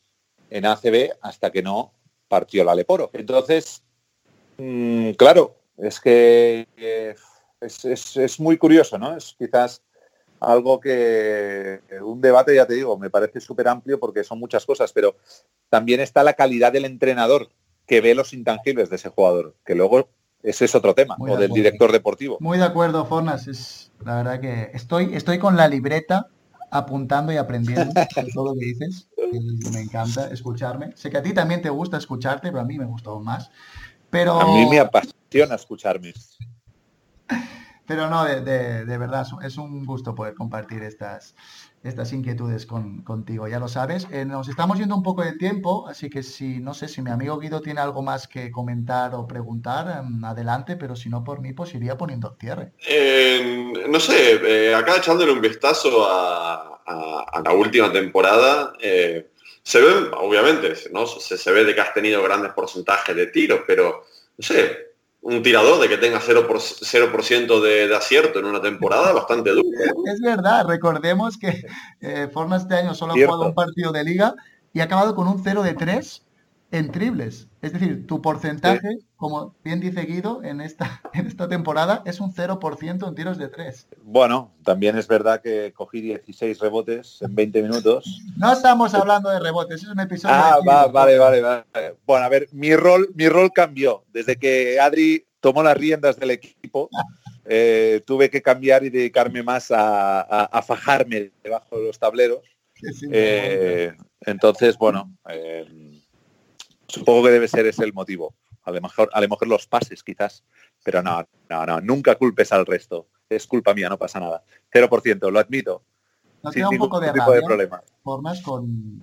en 0.51 0.67
ACB 0.67 1.13
hasta 1.21 1.51
que 1.51 1.63
no 1.63 1.93
partió 2.29 2.65
la 2.65 2.75
Leporo. 2.75 3.11
Entonces, 3.13 3.83
mm, 4.59 5.13
claro, 5.13 5.57
es 5.77 6.01
que 6.01 6.67
es, 7.61 8.41
muy 8.41 8.59
curioso, 8.59 8.99
¿no? 8.99 9.17
Es 9.17 9.35
quizás 9.39 9.83
algo 10.41 10.79
que 10.79 11.81
un 12.03 12.21
debate, 12.21 12.55
ya 12.55 12.67
te 12.67 12.75
digo, 12.75 12.97
me 12.97 13.11
parece 13.11 13.41
súper 13.41 13.69
amplio 13.69 13.99
porque 13.99 14.23
son 14.23 14.39
muchas 14.39 14.65
cosas, 14.65 14.93
pero 14.93 15.17
también 15.69 16.01
está 16.01 16.23
la 16.23 16.35
calidad 16.35 16.73
del 16.73 16.85
entrenador 16.85 17.49
que 17.87 18.01
ve 18.01 18.15
los 18.15 18.33
intangibles 18.33 18.91
de 18.91 18.97
ese 18.97 19.09
jugador, 19.09 19.55
que 19.65 19.75
luego 19.75 20.09
ese 20.43 20.65
es 20.65 20.75
otro 20.75 20.95
tema, 20.95 21.17
o 21.19 21.37
del 21.37 21.51
director 21.51 21.93
deportivo. 21.93 22.39
Muy 22.41 22.59
de 22.59 22.65
acuerdo, 22.65 23.05
Fornas, 23.07 23.47
es 23.49 23.93
la 24.05 24.17
verdad 24.17 24.41
que 24.41 24.71
estoy, 24.75 25.15
estoy 25.15 25.39
con 25.39 25.57
la 25.57 25.69
libreta 25.69 26.29
apuntando 26.71 27.33
y 27.33 27.37
aprendiendo 27.37 27.93
todo 28.35 28.55
lo 28.55 28.59
que 28.59 28.67
dices. 28.67 29.09
Me 29.73 29.81
encanta 29.81 30.29
escucharme. 30.29 30.93
Sé 30.97 31.11
que 31.11 31.19
a 31.19 31.23
ti 31.23 31.33
también 31.33 31.63
te 31.63 31.71
gusta 31.71 31.97
escucharte, 31.97 32.49
pero 32.49 32.61
a 32.61 32.65
mí 32.65 32.79
me 32.79 32.87
gustó 32.87 33.21
más. 33.21 33.51
Pero... 34.11 34.41
A 34.41 34.47
mí 34.47 34.67
me 34.69 34.79
apasiona 34.79 35.55
escucharme. 35.55 36.13
Pero 37.87 38.11
no, 38.11 38.23
de, 38.23 38.85
de, 38.85 38.99
verdad, 38.99 39.27
es 39.43 39.57
un 39.57 39.87
gusto 39.87 40.15
poder 40.15 40.35
compartir 40.35 40.83
estas, 40.83 41.35
estas 41.85 42.13
inquietudes 42.13 42.67
con, 42.67 43.03
contigo, 43.03 43.49
ya 43.49 43.59
lo 43.59 43.69
sabes. 43.69 44.07
Eh, 44.11 44.25
nos 44.25 44.49
estamos 44.49 44.79
yendo 44.79 44.97
un 44.97 45.03
poco 45.03 45.23
de 45.23 45.33
tiempo, 45.33 45.87
así 45.89 46.11
que 46.11 46.23
si, 46.23 46.59
no 46.59 46.75
sé, 46.75 46.89
si 46.89 47.03
mi 47.03 47.11
amigo 47.11 47.39
Guido 47.39 47.61
tiene 47.61 47.81
algo 47.81 48.03
más 48.03 48.27
que 48.27 48.51
comentar 48.51 49.15
o 49.15 49.27
preguntar, 49.27 50.03
em, 50.05 50.25
adelante, 50.25 50.77
pero 50.77 50.97
si 50.97 51.09
no 51.09 51.25
por 51.25 51.41
mí, 51.41 51.53
pues 51.53 51.75
iría 51.75 51.97
poniendo 51.97 52.37
cierre. 52.41 52.73
Eh, 52.87 53.73
no 53.89 54.01
sé, 54.01 54.41
eh, 54.45 54.75
acá 54.75 54.97
echándole 54.97 55.33
un 55.33 55.41
vistazo 55.41 56.07
a, 56.09 56.81
a 56.87 57.43
la 57.45 57.53
última 57.53 57.93
temporada, 57.93 58.73
se 59.69 59.83
ve, 59.83 60.11
obviamente, 60.17 60.73
¿no? 60.93 61.07
Se, 61.07 61.53
ve 61.53 61.63
de 61.63 61.75
que 61.75 61.81
has 61.83 61.93
tenido 61.93 62.23
grandes 62.23 62.55
porcentajes 62.55 63.15
de 63.15 63.27
tiros, 63.27 63.61
pero, 63.67 64.07
no 64.39 64.43
sé, 64.43 64.88
un 65.21 65.43
tirador 65.43 65.81
de 65.81 65.89
que 65.89 65.99
tenga 65.99 66.21
0%, 66.21 67.61
de, 67.61 67.95
acierto 67.95 68.39
en 68.39 68.47
una 68.47 68.61
temporada 68.61 69.13
bastante 69.13 69.51
duro. 69.51 69.63
Es 70.07 70.21
verdad, 70.21 70.67
recordemos 70.67 71.37
que 71.37 71.67
eh, 72.01 72.29
Forma 72.33 72.57
este 72.57 72.75
año 72.75 72.95
solo 72.95 73.13
ha 73.13 73.17
jugado 73.17 73.47
un 73.47 73.55
partido 73.55 73.93
de 73.93 74.05
liga 74.05 74.35
y 74.73 74.81
ha 74.81 74.85
acabado 74.85 75.15
con 75.15 75.29
un 75.29 75.43
0 75.43 75.63
de 75.63 75.75
3 75.75 76.25
en 76.71 76.93
triples. 76.93 77.48
Es 77.61 77.73
decir, 77.73 78.07
tu 78.07 78.23
porcentaje, 78.23 78.99
como 79.17 79.57
bien 79.65 79.81
dice 79.81 80.03
Guido, 80.03 80.43
en 80.45 80.61
esta, 80.61 81.03
en 81.13 81.27
esta 81.27 81.49
temporada 81.49 82.03
es 82.07 82.21
un 82.21 82.33
0% 82.33 83.09
en 83.09 83.15
tiros 83.15 83.39
de 83.39 83.49
3. 83.49 83.89
Bueno, 84.03 84.53
también 84.65 84.97
es 84.97 85.09
verdad 85.09 85.41
que 85.43 85.73
cogí 85.75 86.01
16 86.01 86.61
rebotes 86.61 87.21
en 87.23 87.35
20 87.35 87.63
minutos. 87.63 88.23
No 88.37 88.53
estamos 88.53 88.95
hablando 88.95 89.31
de 89.31 89.41
rebotes, 89.41 89.83
es 89.83 89.89
un 89.89 89.99
episodio. 89.99 90.35
Ah, 90.37 90.59
vale, 90.65 91.19
vale, 91.19 91.41
vale. 91.41 91.65
Bueno, 92.07 92.25
a 92.25 92.29
ver, 92.29 92.49
mi 92.53 92.77
rol, 92.77 93.09
mi 93.15 93.29
rol 93.29 93.51
cambió. 93.53 94.05
Desde 94.13 94.37
que 94.37 94.79
Adri 94.79 95.27
tomó 95.41 95.63
las 95.63 95.77
riendas 95.77 96.17
del 96.17 96.31
equipo, 96.31 96.89
eh, 97.45 98.03
tuve 98.07 98.31
que 98.31 98.43
cambiar 98.43 98.85
y 98.85 98.91
dedicarme 98.91 99.43
más 99.43 99.73
a, 99.75 100.63
fajarme 100.65 101.33
debajo 101.43 101.79
de 101.79 101.87
los 101.87 101.99
tableros. 101.99 102.41
Eh, 103.11 103.93
entonces, 104.21 104.77
bueno, 104.79 105.13
eh, 105.29 105.67
Supongo 106.89 107.25
que 107.25 107.31
debe 107.31 107.49
ser 107.49 107.67
ese 107.67 107.85
el 107.85 107.93
motivo. 107.93 108.35
A 108.65 108.71
lo 108.71 108.81
mejor, 108.81 109.11
a 109.13 109.21
lo 109.21 109.29
mejor 109.29 109.49
los 109.49 109.67
pases 109.67 110.03
quizás. 110.03 110.45
Pero 110.83 111.03
no, 111.03 111.27
no, 111.49 111.67
no, 111.67 111.81
nunca 111.81 112.17
culpes 112.17 112.53
al 112.53 112.67
resto. 112.67 113.07
Es 113.29 113.47
culpa 113.47 113.75
mía, 113.75 113.89
no 113.89 113.99
pasa 113.99 114.19
nada. 114.21 114.43
0%, 114.73 115.31
lo 115.31 115.39
admito. 115.39 115.83
Nos 116.43 116.55
queda 116.55 116.69
un 116.69 116.79
poco 116.79 117.01
de, 117.01 117.13
tipo 117.13 117.33
de 117.33 117.43
problema. 117.43 117.83
Formas 118.03 118.41
con 118.41 119.01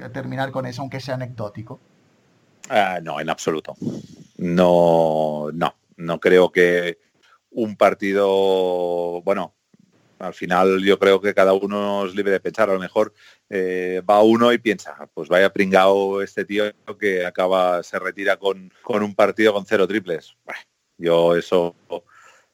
eh, 0.00 0.08
terminar 0.10 0.50
con 0.50 0.66
eso, 0.66 0.82
aunque 0.82 1.00
sea 1.00 1.14
anecdótico. 1.14 1.80
Ah, 2.68 2.98
no, 3.02 3.20
en 3.20 3.30
absoluto. 3.30 3.76
No, 4.36 5.48
no, 5.52 5.74
no 5.96 6.20
creo 6.20 6.50
que 6.50 6.98
un 7.50 7.76
partido, 7.76 9.22
bueno, 9.22 9.54
al 10.18 10.34
final 10.34 10.82
yo 10.82 10.98
creo 10.98 11.20
que 11.20 11.34
cada 11.34 11.52
uno 11.52 12.06
es 12.06 12.14
libre 12.14 12.32
de 12.32 12.40
pensar. 12.40 12.70
A 12.70 12.74
lo 12.74 12.80
mejor 12.80 13.12
eh, 13.50 14.02
va 14.08 14.22
uno 14.22 14.52
y 14.52 14.58
piensa, 14.58 15.08
pues 15.14 15.28
vaya 15.28 15.52
pringao 15.52 16.22
este 16.22 16.44
tío 16.44 16.64
que 16.98 17.24
acaba, 17.24 17.82
se 17.82 17.98
retira 17.98 18.36
con, 18.36 18.72
un 18.88 19.14
partido 19.14 19.52
con 19.52 19.66
cero 19.66 19.86
triples. 19.86 20.36
yo 20.98 21.36
eso 21.36 21.74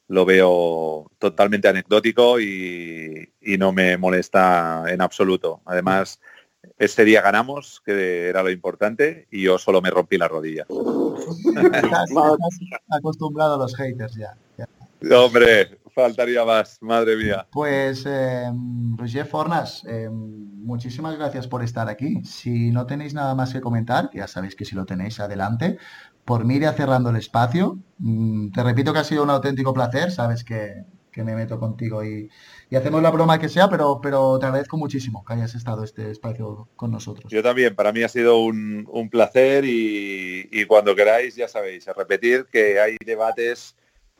lo 0.09 0.25
veo 0.25 1.11
totalmente 1.18 1.68
anecdótico 1.68 2.40
y, 2.40 3.29
no 3.59 3.72
me 3.72 3.96
molesta 3.96 4.85
en 4.88 5.01
absoluto. 5.01 5.62
Además, 5.64 6.20
ese 6.79 7.05
día 7.05 7.22
ganamos, 7.22 7.81
que 7.85 8.29
era 8.29 8.42
lo 8.42 8.51
importante, 8.51 9.27
y 9.31 9.42
yo 9.42 9.59
solo 9.59 9.81
me 9.81 9.90
rompí 9.90 10.18
la 10.18 10.29
rodilla. 10.29 10.66
acostumbrado 12.90 13.55
a 13.55 13.59
los 13.59 13.77
haters 13.77 14.14
ya. 14.14 14.37
Hombre, 15.16 15.79
faltaría 15.92 16.44
más, 16.44 16.78
madre 16.81 17.16
mía. 17.16 17.46
Pues, 17.50 18.05
eh, 18.07 18.50
Roger 18.96 19.26
Fornas, 19.26 19.85
eh, 19.88 20.09
muchísimas 20.11 21.16
gracias 21.16 21.46
por 21.46 21.62
estar 21.62 21.88
aquí. 21.88 22.24
Si 22.24 22.70
no 22.70 22.87
tenéis 22.87 23.14
nada 23.14 23.35
más 23.35 23.52
que 23.52 23.61
comentar, 23.61 24.11
ya 24.12 24.26
sabéis 24.26 24.57
que 24.57 24.64
si 24.64 24.74
lo 24.74 24.87
tenéis, 24.87 25.20
adelante. 25.20 25.78
Por 26.24 26.44
mí 26.44 26.57
iría 26.57 26.72
cerrando 26.72 27.11
el 27.11 27.16
espacio. 27.16 27.78
Mm, 27.98 28.50
te 28.52 28.62
repito 28.62 28.92
que 28.92 29.00
ha 29.00 29.05
sido 29.05 29.22
un 29.22 29.31
auténtico 29.31 29.72
placer, 29.74 30.11
sabes 30.11 30.44
que, 30.44 30.85
me 31.16 31.35
meto 31.35 31.59
contigo 31.61 32.02
y, 32.02 32.31
hacemos 32.74 33.02
la 33.02 33.11
broma 33.11 33.38
que 33.38 33.50
sea, 33.50 33.68
pero, 33.68 34.00
pero 34.02 34.38
te 34.38 34.46
agradezco 34.46 34.78
muchísimo 34.78 35.24
que 35.26 35.35
hayas 35.35 35.55
estado 35.55 35.85
este 35.85 36.11
espacio 36.11 36.68
con 36.74 36.90
nosotros. 36.90 37.31
Yo 37.31 37.42
también, 37.42 37.74
para 37.74 37.92
mí 37.92 38.02
ha 38.02 38.09
sido 38.09 38.38
un, 38.38 39.09
placer 39.11 39.64
y, 39.66 40.48
y 40.50 40.64
cuando 40.64 40.96
queráis, 40.96 41.37
ya 41.37 41.48
sabéis, 41.48 41.87
a 41.87 41.92
repetir 41.92 42.46
que 42.50 42.81
hay 42.81 42.96
debates 43.05 43.76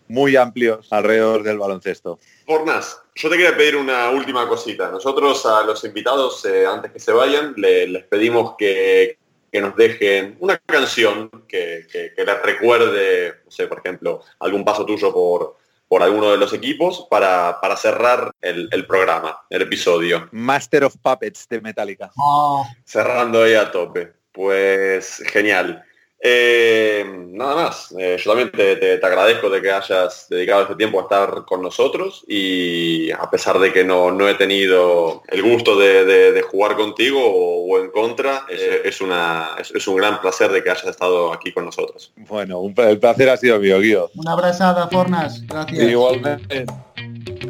muy 0.09 0.37
amplios 0.37 0.93
alrededor 0.93 1.43
del 1.43 1.59
baloncesto. 1.59 2.19
Fornas, 2.47 3.01
yo 3.15 3.31
te 3.31 3.37
quería 3.37 3.57
pedir 3.57 3.77
una 3.77 4.11
última 4.11 4.49
cosita. 4.49 4.91
Nosotros 4.91 5.45
a 5.47 5.63
los 5.63 5.85
invitados, 5.85 6.45
eh, 6.45 6.67
antes 6.67 6.93
que 6.93 6.99
se 6.99 7.13
vayan, 7.13 7.55
les 7.57 8.05
pedimos 8.05 8.55
que, 8.59 9.19
nos 9.53 9.77
dejen 9.77 10.37
una 10.41 10.57
canción 10.59 11.31
que, 11.47 11.87
les 12.17 12.43
recuerde, 12.43 13.35
no 13.45 13.51
sé, 13.51 13.67
por 13.67 13.81
ejemplo, 13.81 14.23
algún 14.41 14.65
paso 14.65 14.87
tuyo 14.87 15.13
por, 15.13 15.57
por 15.93 16.03
alguno 16.03 16.31
de 16.31 16.39
los 16.39 16.55
equipos 16.55 17.07
para, 17.11 17.59
cerrar 17.77 18.33
el, 18.41 18.87
programa, 18.87 19.43
el 19.51 19.61
episodio. 19.61 20.27
Master 20.33 20.85
of 20.85 20.97
Puppets 21.03 21.47
de 21.51 21.61
Metallica. 21.61 22.11
Oh. 22.17 22.67
Cerrando 22.85 23.43
ahí 23.43 23.53
a 23.53 23.71
tope. 23.71 24.11
Pues 24.33 25.23
genial. 25.27 25.85
Eh, 26.25 27.05
nada 27.33 27.57
más, 27.57 27.93
eh, 27.99 28.17
yo 28.17 28.31
también 28.31 28.53
te, 28.53 29.05
agradezco 29.05 29.51
de 29.51 29.61
que 29.61 29.73
hayas 29.73 30.29
dedicado 30.31 30.63
este 30.63 30.77
tiempo 30.77 31.01
a 31.01 31.03
estar 31.03 31.45
con 31.45 31.61
nosotros 31.63 32.25
y 32.29 33.11
a 33.11 33.29
pesar 33.29 33.59
de 33.59 33.73
que 33.73 33.83
no, 33.83 34.29
he 34.29 34.35
tenido 34.35 35.23
el 35.27 35.43
gusto 35.43 35.77
de, 35.77 36.41
jugar 36.49 36.77
contigo 36.77 37.21
o, 37.21 37.77
en 37.81 37.91
contra, 37.91 38.47
eh, 38.49 38.83
es, 38.85 39.01
una, 39.01 39.57
es, 39.59 39.89
un 39.89 39.97
gran 39.97 40.21
placer 40.21 40.53
de 40.53 40.63
que 40.63 40.71
hayas 40.71 40.87
estado 40.87 41.33
aquí 41.33 41.53
con 41.53 41.65
nosotros. 41.65 42.13
Bueno, 42.15 42.61
un, 42.61 42.73
el 42.79 43.01
placer 43.01 43.29
ha 43.29 43.37
sido 43.37 43.59
mío, 43.59 43.81
Guido. 43.81 44.11
Una 44.15 44.33
abrazada, 44.33 44.87
Fornas. 44.89 45.45
Gracias. 45.49 45.89
Igualmente. 45.89 46.67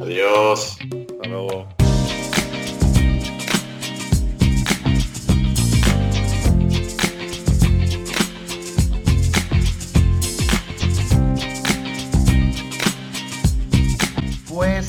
Adiós. 0.01 0.79
Hasta 0.81 1.29
luego. 1.29 1.69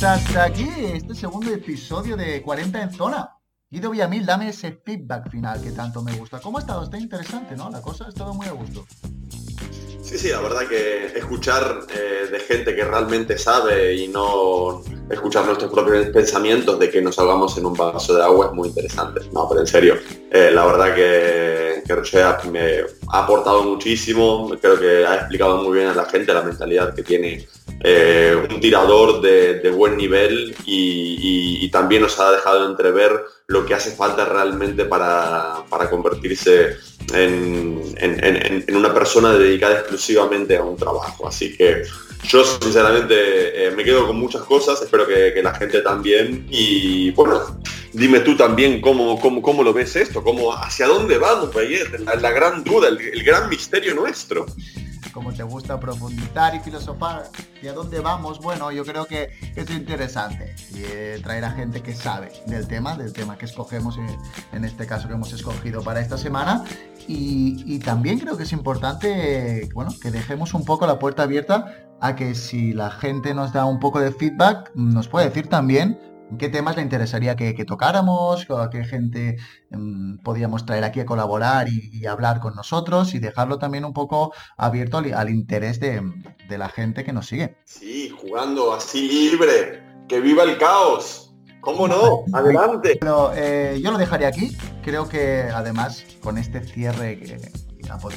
Hasta 0.01 0.45
aquí 0.45 0.67
este 0.93 1.13
segundo 1.13 1.51
episodio 1.51 2.17
de 2.17 2.41
40 2.41 2.81
en 2.81 2.91
zona. 2.91 3.37
Guido 3.69 3.91
Villamil, 3.91 4.25
dame 4.25 4.49
ese 4.49 4.81
feedback 4.83 5.29
final 5.29 5.61
que 5.61 5.71
tanto 5.71 6.01
me 6.01 6.13
gusta. 6.13 6.39
¿Cómo 6.39 6.57
ha 6.57 6.61
estado? 6.61 6.83
Está 6.83 6.97
interesante, 6.97 7.55
¿no? 7.55 7.69
La 7.69 7.81
cosa 7.81 8.05
ha 8.05 8.09
estado 8.09 8.33
muy 8.33 8.47
a 8.47 8.53
gusto. 8.53 8.85
Sí, 10.01 10.17
sí, 10.17 10.29
la 10.29 10.41
verdad 10.41 10.67
que 10.67 11.05
escuchar 11.17 11.81
eh, 11.95 12.27
de 12.31 12.39
gente 12.39 12.75
que 12.75 12.83
realmente 12.83 13.37
sabe 13.37 13.93
y 13.93 14.07
no 14.07 14.81
escuchar 15.09 15.45
nuestros 15.45 15.71
propios 15.71 16.07
pensamientos 16.07 16.79
de 16.79 16.89
que 16.89 17.01
nos 17.01 17.19
ahogamos 17.19 17.55
en 17.57 17.65
un 17.65 17.73
vaso 17.73 18.15
de 18.15 18.23
agua 18.23 18.47
es 18.47 18.53
muy 18.53 18.69
interesante. 18.69 19.21
No, 19.31 19.47
pero 19.47 19.61
en 19.61 19.67
serio, 19.67 19.95
eh, 20.31 20.49
la 20.51 20.65
verdad 20.65 20.95
que, 20.95 21.83
que 21.85 21.95
Roger 21.95 22.35
me 22.51 22.81
ha 23.11 23.19
aportado 23.19 23.63
muchísimo, 23.63 24.49
creo 24.59 24.79
que 24.79 25.05
ha 25.05 25.15
explicado 25.15 25.61
muy 25.61 25.77
bien 25.77 25.89
a 25.89 25.93
la 25.93 26.05
gente 26.05 26.33
la 26.33 26.41
mentalidad 26.41 26.95
que 26.95 27.03
tiene 27.03 27.47
eh, 27.85 28.47
un 28.49 28.61
tirador 28.61 29.19
de, 29.19 29.69
buen 29.71 29.97
nivel 29.97 30.55
y, 30.65 31.69
también 31.69 32.03
nos 32.03 32.19
ha 32.19 32.31
dejado 32.31 32.69
entrever 32.69 33.11
lo 33.47 33.65
que 33.65 33.73
hace 33.73 33.91
falta 33.91 34.25
realmente 34.25 34.85
para, 34.85 35.65
convertirse 35.89 36.77
en, 37.13 38.75
una 38.75 38.93
persona 38.93 39.33
dedicada 39.33 39.79
exclusivamente 39.79 40.55
a 40.55 40.63
un 40.63 40.77
trabajo. 40.77 41.27
Así 41.27 41.57
que 41.57 41.81
yo 42.27 42.45
sinceramente 42.45 43.65
eh, 43.65 43.71
me 43.71 43.83
quedo 43.83 44.05
con 44.05 44.17
muchas 44.17 44.43
cosas, 44.43 44.81
espero 44.83 45.07
que, 45.07 45.41
la 45.41 45.55
gente 45.55 45.81
también. 45.81 46.45
Y 46.51 47.09
bueno, 47.11 47.59
dime 47.91 48.19
tú 48.19 48.37
también 48.37 48.79
cómo, 48.81 49.19
cómo, 49.19 49.41
cómo 49.41 49.63
lo 49.63 49.73
ves 49.73 49.95
esto, 49.95 50.23
cómo, 50.23 50.53
hacia 50.53 50.85
dónde 50.85 51.17
vamos, 51.17 51.49
la 52.21 52.31
gran 52.31 52.63
duda, 52.63 52.87
el 52.87 53.23
gran 53.23 53.49
misterio 53.49 53.95
nuestro 53.95 54.45
como 55.13 55.31
te 55.31 55.43
gusta 55.43 55.79
profundizar 55.79 56.55
y 56.55 56.59
filosofar 56.59 57.29
y 57.61 57.67
a 57.67 57.73
dónde 57.73 57.99
vamos, 57.99 58.39
bueno, 58.39 58.71
yo 58.71 58.83
creo 58.83 59.05
que 59.05 59.29
es 59.55 59.69
interesante 59.69 60.55
y, 60.73 60.83
eh, 60.83 61.19
traer 61.23 61.45
a 61.45 61.51
gente 61.51 61.81
que 61.81 61.93
sabe 61.93 62.31
del 62.47 62.67
tema, 62.67 62.97
del 62.97 63.13
tema 63.13 63.37
que 63.37 63.45
escogemos, 63.45 63.97
en, 63.97 64.07
en 64.51 64.65
este 64.65 64.85
caso 64.85 65.07
que 65.07 65.13
hemos 65.13 65.31
escogido 65.31 65.81
para 65.83 66.01
esta 66.01 66.17
semana. 66.17 66.63
Y, 67.07 67.63
y, 67.65 67.79
también 67.79 68.17
creo 68.19 68.37
que 68.37 68.43
es 68.43 68.53
importante, 68.53 69.69
bueno, 69.73 69.91
que 70.01 70.09
dejemos 70.09 70.53
un 70.53 70.63
poco 70.63 70.87
la 70.87 70.99
puerta 70.99 71.23
abierta 71.23 71.75
a 71.99 72.15
que 72.15 72.33
si 72.33 72.73
la 72.73 72.91
gente 72.91 73.33
nos 73.33 73.51
da 73.53 73.65
un 73.65 73.79
poco 73.79 73.99
de 73.99 74.11
feedback, 74.11 74.71
nos 74.73 75.09
puede 75.09 75.27
decir 75.27 75.47
también 75.47 75.99
¿Qué 76.37 76.49
temas 76.49 76.75
le 76.75 76.81
interesaría 76.81 77.35
que, 77.35 77.53
tocáramos? 77.65 78.47
¿A 78.49 78.69
qué 78.69 78.83
gente 78.83 79.37
em, 79.71 80.17
podíamos 80.19 80.65
traer 80.65 80.83
aquí 80.83 80.99
a 80.99 81.05
colaborar 81.05 81.67
y, 81.69 82.05
hablar 82.05 82.39
con 82.39 82.55
nosotros? 82.55 83.13
Y 83.13 83.19
dejarlo 83.19 83.59
también 83.59 83.85
un 83.85 83.93
poco 83.93 84.33
abierto 84.57 84.97
al, 84.97 85.29
interés 85.29 85.79
de, 85.79 86.01
la 86.49 86.69
gente 86.69 87.03
que 87.03 87.13
nos 87.13 87.27
sigue. 87.27 87.57
Sí, 87.65 88.09
jugando 88.09 88.73
así 88.73 89.07
libre. 89.07 89.83
¡Que 90.07 90.19
viva 90.19 90.43
el 90.43 90.57
caos! 90.57 91.33
¿Cómo 91.61 91.87
no? 91.87 92.23
Adelante. 92.33 92.97
Pero 92.99 93.31
eh, 93.33 93.79
yo 93.81 93.91
lo 93.91 93.97
dejaría 93.97 94.27
aquí. 94.27 94.55
Creo 94.83 95.07
que 95.07 95.49
además 95.53 96.03
con 96.21 96.37
este 96.37 96.61
cierre 96.61 97.19
que, 97.19 97.37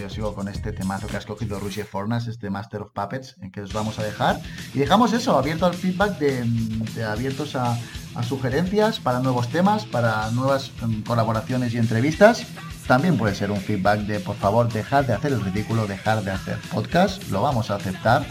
sigo 0.08 0.34
con 0.34 0.48
este 0.48 0.72
temazo 0.72 1.06
que 1.06 1.16
ha 1.16 1.18
escogido 1.18 1.58
Roger 1.58 1.84
Fornas, 1.84 2.26
este 2.26 2.50
Master 2.50 2.82
of 2.82 2.92
Puppets, 2.92 3.36
en 3.40 3.50
que 3.50 3.60
os 3.60 3.72
vamos 3.72 3.98
a 3.98 4.02
dejar. 4.02 4.40
Y 4.74 4.78
dejamos 4.78 5.12
eso, 5.12 5.36
abierto 5.36 5.66
al 5.66 5.74
feedback, 5.74 6.18
de, 6.18 7.04
abiertos 7.04 7.56
a, 7.56 7.78
sugerencias 8.22 9.00
para 9.00 9.20
nuevos 9.20 9.48
temas, 9.48 9.84
para 9.84 10.30
nuevas 10.30 10.72
em, 10.82 11.02
colaboraciones 11.02 11.74
y 11.74 11.78
entrevistas. 11.78 12.46
También 12.86 13.16
puede 13.16 13.34
ser 13.34 13.50
un 13.50 13.60
feedback 13.60 14.00
de, 14.00 14.20
por 14.20 14.36
favor, 14.36 14.72
dejar 14.72 15.06
de 15.06 15.14
hacer 15.14 15.32
el 15.32 15.40
ridículo, 15.40 15.86
dejar 15.86 16.22
de 16.22 16.30
hacer 16.30 16.58
podcast, 16.72 17.28
lo 17.30 17.42
vamos 17.42 17.70
a 17.70 17.76
aceptar. 17.76 18.24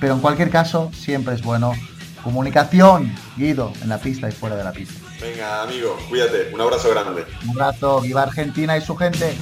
Pero 0.00 0.14
en 0.14 0.20
cualquier 0.20 0.50
caso, 0.50 0.90
siempre 0.94 1.34
es 1.34 1.42
bueno 1.42 1.72
comunicación, 2.22 3.14
Guido, 3.36 3.72
en 3.82 3.88
la 3.88 3.98
pista 3.98 4.28
y 4.28 4.32
fuera 4.32 4.56
de 4.56 4.64
la 4.64 4.72
pista. 4.72 4.94
Venga, 5.20 5.62
amigo, 5.62 5.98
cuídate. 6.08 6.50
Un 6.54 6.60
abrazo 6.60 6.90
grande. 6.90 7.24
Un 7.44 7.50
abrazo, 7.50 8.00
viva 8.00 8.22
Argentina 8.22 8.76
y 8.76 8.80
su 8.80 8.96
gente. 8.96 9.36